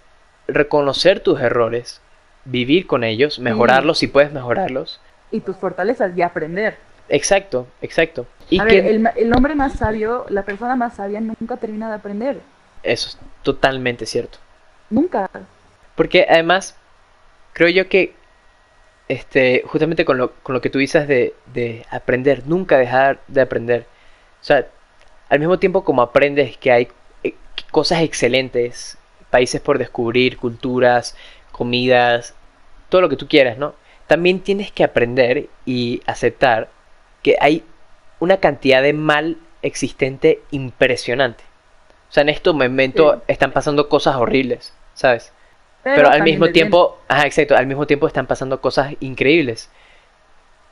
reconocer 0.48 1.20
tus 1.20 1.40
errores, 1.40 2.00
vivir 2.44 2.86
con 2.86 3.04
ellos, 3.04 3.38
mejorarlos 3.38 3.98
si 3.98 4.06
puedes 4.06 4.32
mejorarlos. 4.32 5.00
Y 5.30 5.40
tus 5.40 5.56
fortalezas 5.56 6.16
y 6.16 6.22
aprender. 6.22 6.76
Exacto, 7.08 7.66
exacto. 7.82 8.26
Y 8.50 8.60
a 8.60 8.66
que 8.66 8.80
ver, 8.80 8.86
el, 8.86 9.08
el 9.16 9.32
hombre 9.34 9.54
más 9.54 9.74
sabio, 9.74 10.26
la 10.28 10.42
persona 10.44 10.76
más 10.76 10.96
sabia 10.96 11.20
nunca 11.20 11.56
termina 11.56 11.88
de 11.88 11.94
aprender. 11.94 12.40
eso 12.82 13.08
es 13.08 13.18
totalmente 13.42 14.06
cierto. 14.06 14.38
Nunca. 14.90 15.28
Porque 15.94 16.26
además, 16.28 16.76
creo 17.52 17.68
yo 17.68 17.88
que 17.88 18.14
este, 19.08 19.62
justamente 19.66 20.04
con 20.04 20.18
lo, 20.18 20.32
con 20.42 20.54
lo 20.54 20.60
que 20.60 20.70
tú 20.70 20.78
dices 20.78 21.06
de, 21.06 21.34
de 21.52 21.84
aprender, 21.90 22.42
nunca 22.46 22.76
dejar 22.78 23.20
de 23.28 23.40
aprender. 23.40 23.86
O 24.40 24.44
sea, 24.44 24.66
al 25.28 25.38
mismo 25.38 25.58
tiempo 25.58 25.84
como 25.84 26.02
aprendes 26.02 26.56
que 26.56 26.72
hay 26.72 26.88
eh, 27.22 27.34
cosas 27.70 28.02
excelentes, 28.02 28.98
países 29.30 29.60
por 29.60 29.78
descubrir, 29.78 30.36
culturas, 30.38 31.16
comidas, 31.52 32.34
todo 32.88 33.00
lo 33.00 33.08
que 33.08 33.16
tú 33.16 33.28
quieras, 33.28 33.58
¿no? 33.58 33.74
También 34.06 34.40
tienes 34.40 34.70
que 34.70 34.84
aprender 34.84 35.48
y 35.64 36.00
aceptar 36.06 36.68
que 37.22 37.36
hay 37.40 37.64
una 38.20 38.38
cantidad 38.38 38.82
de 38.82 38.92
mal 38.92 39.36
existente 39.62 40.40
impresionante. 40.52 41.42
O 42.08 42.12
sea, 42.12 42.22
en 42.22 42.28
este 42.28 42.52
momento 42.52 43.14
Sí. 43.16 43.20
están 43.28 43.52
pasando 43.52 43.88
cosas 43.88 44.16
horribles, 44.16 44.72
¿sabes? 44.94 45.32
Pero, 45.82 46.08
al 46.08 46.22
mismo 46.22 46.46
de 46.46 46.52
bien. 46.52 46.64
tiempo, 46.64 46.98
ajá, 47.08 47.26
exacto, 47.26 47.56
al 47.56 47.66
mismo 47.66 47.86
tiempo 47.86 48.06
están 48.06 48.26
pasando 48.26 48.60
cosas 48.60 48.94
increíbles. 49.00 49.70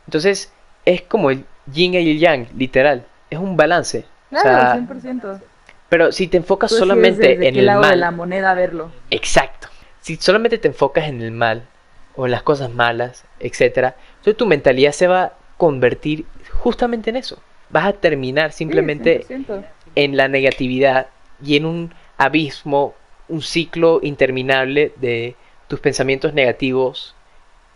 Entonces, 0.06 0.52
es 0.84 1.02
como 1.02 1.30
el 1.30 1.44
yin 1.66 1.94
y 1.94 1.98
el 2.10 2.18
yang, 2.18 2.46
literal. 2.56 3.04
Es 3.30 3.38
un 3.38 3.56
balance. 3.56 4.04
O 4.30 4.30
Claro, 4.30 4.48
sea, 4.50 4.72
100%. 4.74 5.40
Pero 5.88 6.12
si 6.12 6.26
te 6.26 6.36
enfocas 6.36 6.70
solamente 6.70 7.46
en 7.46 7.56
el 7.56 7.66
lado 7.66 7.82
de 7.82 7.88
mal, 7.88 8.00
la 8.00 8.10
moneda 8.10 8.54
verlo. 8.54 8.90
exacto. 9.10 9.68
Si 10.00 10.16
solamente 10.16 10.58
te 10.58 10.68
enfocas 10.68 11.08
en 11.08 11.22
el 11.22 11.30
mal 11.30 11.66
o 12.14 12.26
en 12.26 12.32
las 12.32 12.42
cosas 12.42 12.70
malas, 12.70 13.24
etcétera, 13.40 13.96
entonces 14.18 14.36
tu 14.36 14.46
mentalidad 14.46 14.92
se 14.92 15.06
va 15.06 15.22
a 15.22 15.32
convertir 15.56 16.26
justamente 16.52 17.10
en 17.10 17.16
eso. 17.16 17.38
Vas 17.70 17.86
a 17.86 17.92
terminar 17.94 18.52
simplemente 18.52 19.24
100%. 19.26 19.64
en 19.94 20.16
la 20.16 20.28
negatividad 20.28 21.08
y 21.42 21.56
en 21.56 21.64
un 21.64 21.94
abismo, 22.18 22.94
un 23.28 23.42
ciclo 23.42 24.00
interminable 24.02 24.92
de 24.96 25.36
tus 25.68 25.80
pensamientos 25.80 26.34
negativos 26.34 27.14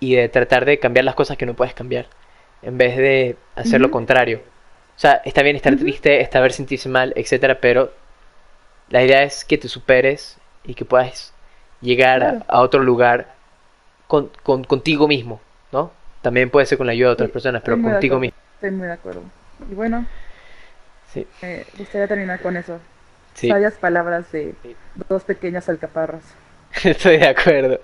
y 0.00 0.14
de 0.14 0.28
tratar 0.28 0.64
de 0.64 0.78
cambiar 0.78 1.04
las 1.04 1.14
cosas 1.14 1.36
que 1.36 1.46
no 1.46 1.54
puedes 1.54 1.74
cambiar, 1.74 2.06
en 2.62 2.78
vez 2.78 2.96
de 2.96 3.36
hacer 3.56 3.80
lo 3.80 3.90
contrario. 3.90 4.40
O 4.98 5.00
sea, 5.00 5.22
está 5.24 5.42
bien 5.42 5.54
estar 5.54 5.76
triste, 5.76 6.20
está 6.20 6.40
bien 6.40 6.52
sentirse 6.52 6.88
mal, 6.88 7.12
etcétera, 7.14 7.60
pero 7.60 7.92
la 8.90 9.04
idea 9.04 9.22
es 9.22 9.44
que 9.44 9.56
te 9.56 9.68
superes 9.68 10.38
y 10.64 10.74
que 10.74 10.84
puedas 10.84 11.32
llegar 11.80 12.22
a- 12.24 12.30
Claro. 12.30 12.44
a, 12.48 12.60
otro 12.62 12.82
lugar 12.82 13.28
con, 14.08 14.28
con- 14.42 14.64
contigo 14.64 15.06
mismo, 15.06 15.40
¿no? 15.70 15.92
También 16.20 16.50
puede 16.50 16.66
ser 16.66 16.78
con 16.78 16.88
la 16.88 16.92
ayuda 16.94 17.10
de 17.10 17.12
otras 17.12 17.28
Sí, 17.28 17.32
personas, 17.32 17.62
pero 17.64 17.76
contigo 17.80 18.16
acuerdo. 18.16 18.18
mismo. 18.20 18.36
Estoy 18.56 18.70
muy 18.72 18.86
de 18.88 18.92
acuerdo. 18.92 19.22
Y 19.70 19.74
bueno, 19.74 20.04
Sí, 21.14 21.24
me 21.42 21.64
gustaría 21.78 22.08
terminar 22.08 22.40
con 22.40 22.56
eso. 22.56 22.80
sí. 23.34 23.48
Sabias 23.48 23.74
palabras 23.74 24.30
de 24.32 24.54
dos 25.08 25.22
pequeñas 25.22 25.68
alcaparras. 25.68 26.22
Estoy 26.84 27.18
de 27.18 27.28
acuerdo. 27.28 27.80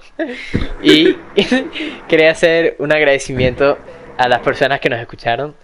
Y 0.83 1.16
quería 2.09 2.33
hacer 2.33 2.74
un 2.81 2.90
agradecimiento 2.92 3.79
a 4.18 4.29
las 4.29 4.40
personas 4.40 4.81
que 4.81 4.90
nos 4.90 4.98
escucharon, 5.00 5.55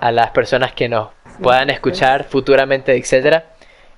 a 0.00 0.12
las 0.12 0.30
personas 0.30 0.72
que 0.72 0.88
nos 0.88 1.08
puedan 1.42 1.70
escuchar 1.70 2.24
futuramente, 2.24 2.96
etcétera. 2.96 3.46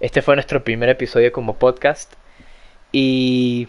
Este 0.01 0.23
fue 0.23 0.35
nuestro 0.35 0.65
primer 0.65 0.89
episodio 0.89 1.33
como 1.33 1.57
podcast 1.57 2.13
y 2.91 3.69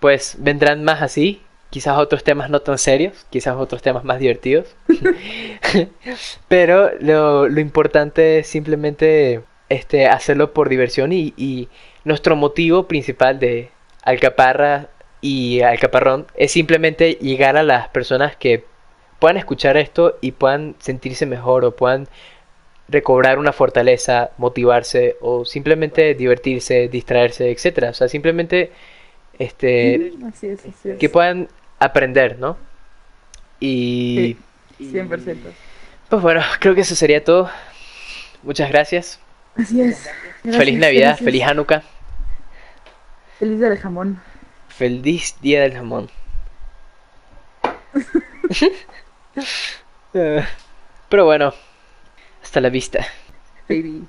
pues 0.00 0.36
vendrán 0.38 0.82
más 0.82 1.02
así, 1.02 1.42
quizás 1.68 1.98
otros 1.98 2.24
temas 2.24 2.50
no 2.50 2.60
tan 2.60 2.78
serios, 2.78 3.26
quizás 3.30 3.56
otros 3.56 3.82
temas 3.82 4.04
más 4.04 4.18
divertidos. 4.18 4.74
Pero 6.48 6.90
lo, 7.00 7.48
lo 7.48 7.60
importante 7.60 8.38
es 8.38 8.46
simplemente 8.46 9.42
este, 9.68 10.06
hacerlo 10.08 10.52
por 10.52 10.68
diversión 10.68 11.12
y, 11.12 11.34
y 11.36 11.68
nuestro 12.04 12.34
motivo 12.34 12.88
principal 12.88 13.38
de 13.38 13.70
Alcaparra 14.02 14.88
y 15.20 15.60
Alcaparrón 15.60 16.26
es 16.34 16.52
simplemente 16.52 17.12
llegar 17.20 17.56
a 17.56 17.62
las 17.62 17.88
personas 17.88 18.36
que 18.36 18.64
puedan 19.20 19.36
escuchar 19.36 19.76
esto 19.76 20.16
y 20.20 20.32
puedan 20.32 20.74
sentirse 20.80 21.26
mejor 21.26 21.64
o 21.64 21.76
puedan 21.76 22.08
recobrar 22.88 23.38
una 23.38 23.52
fortaleza, 23.52 24.30
motivarse 24.38 25.16
o 25.20 25.44
simplemente 25.44 26.14
divertirse, 26.14 26.88
distraerse, 26.88 27.50
etcétera. 27.50 27.90
O 27.90 27.94
sea, 27.94 28.08
simplemente 28.08 28.72
este 29.38 30.12
Así 30.26 30.48
es, 30.48 30.60
así 30.66 30.88
es. 30.90 30.98
que 30.98 31.08
puedan 31.08 31.48
aprender, 31.78 32.38
¿no? 32.38 32.56
Y 33.60 34.36
Sí, 34.78 34.92
100%. 34.92 35.36
pues 36.08 36.22
bueno, 36.22 36.40
creo 36.60 36.74
que 36.74 36.80
eso 36.80 36.94
sería 36.96 37.22
todo. 37.22 37.48
Muchas 38.42 38.70
gracias. 38.70 39.20
Así 39.56 39.80
es. 39.82 40.08
feliz 40.42 40.78
Navidad, 40.78 41.08
gracias. 41.10 41.24
feliz 41.24 41.42
Hanukkah, 41.44 41.82
Feliz 43.38 43.58
día 43.58 43.68
del 43.70 43.78
jamón. 43.78 44.20
feliz 44.68 45.36
Día 45.40 45.62
del 45.62 45.72
Jamón. 45.74 46.10
Eh, 50.12 50.44
pero 51.08 51.24
bueno, 51.24 51.54
hasta 52.42 52.60
la 52.60 52.68
vista. 52.68 53.06
Baby. 53.68 54.08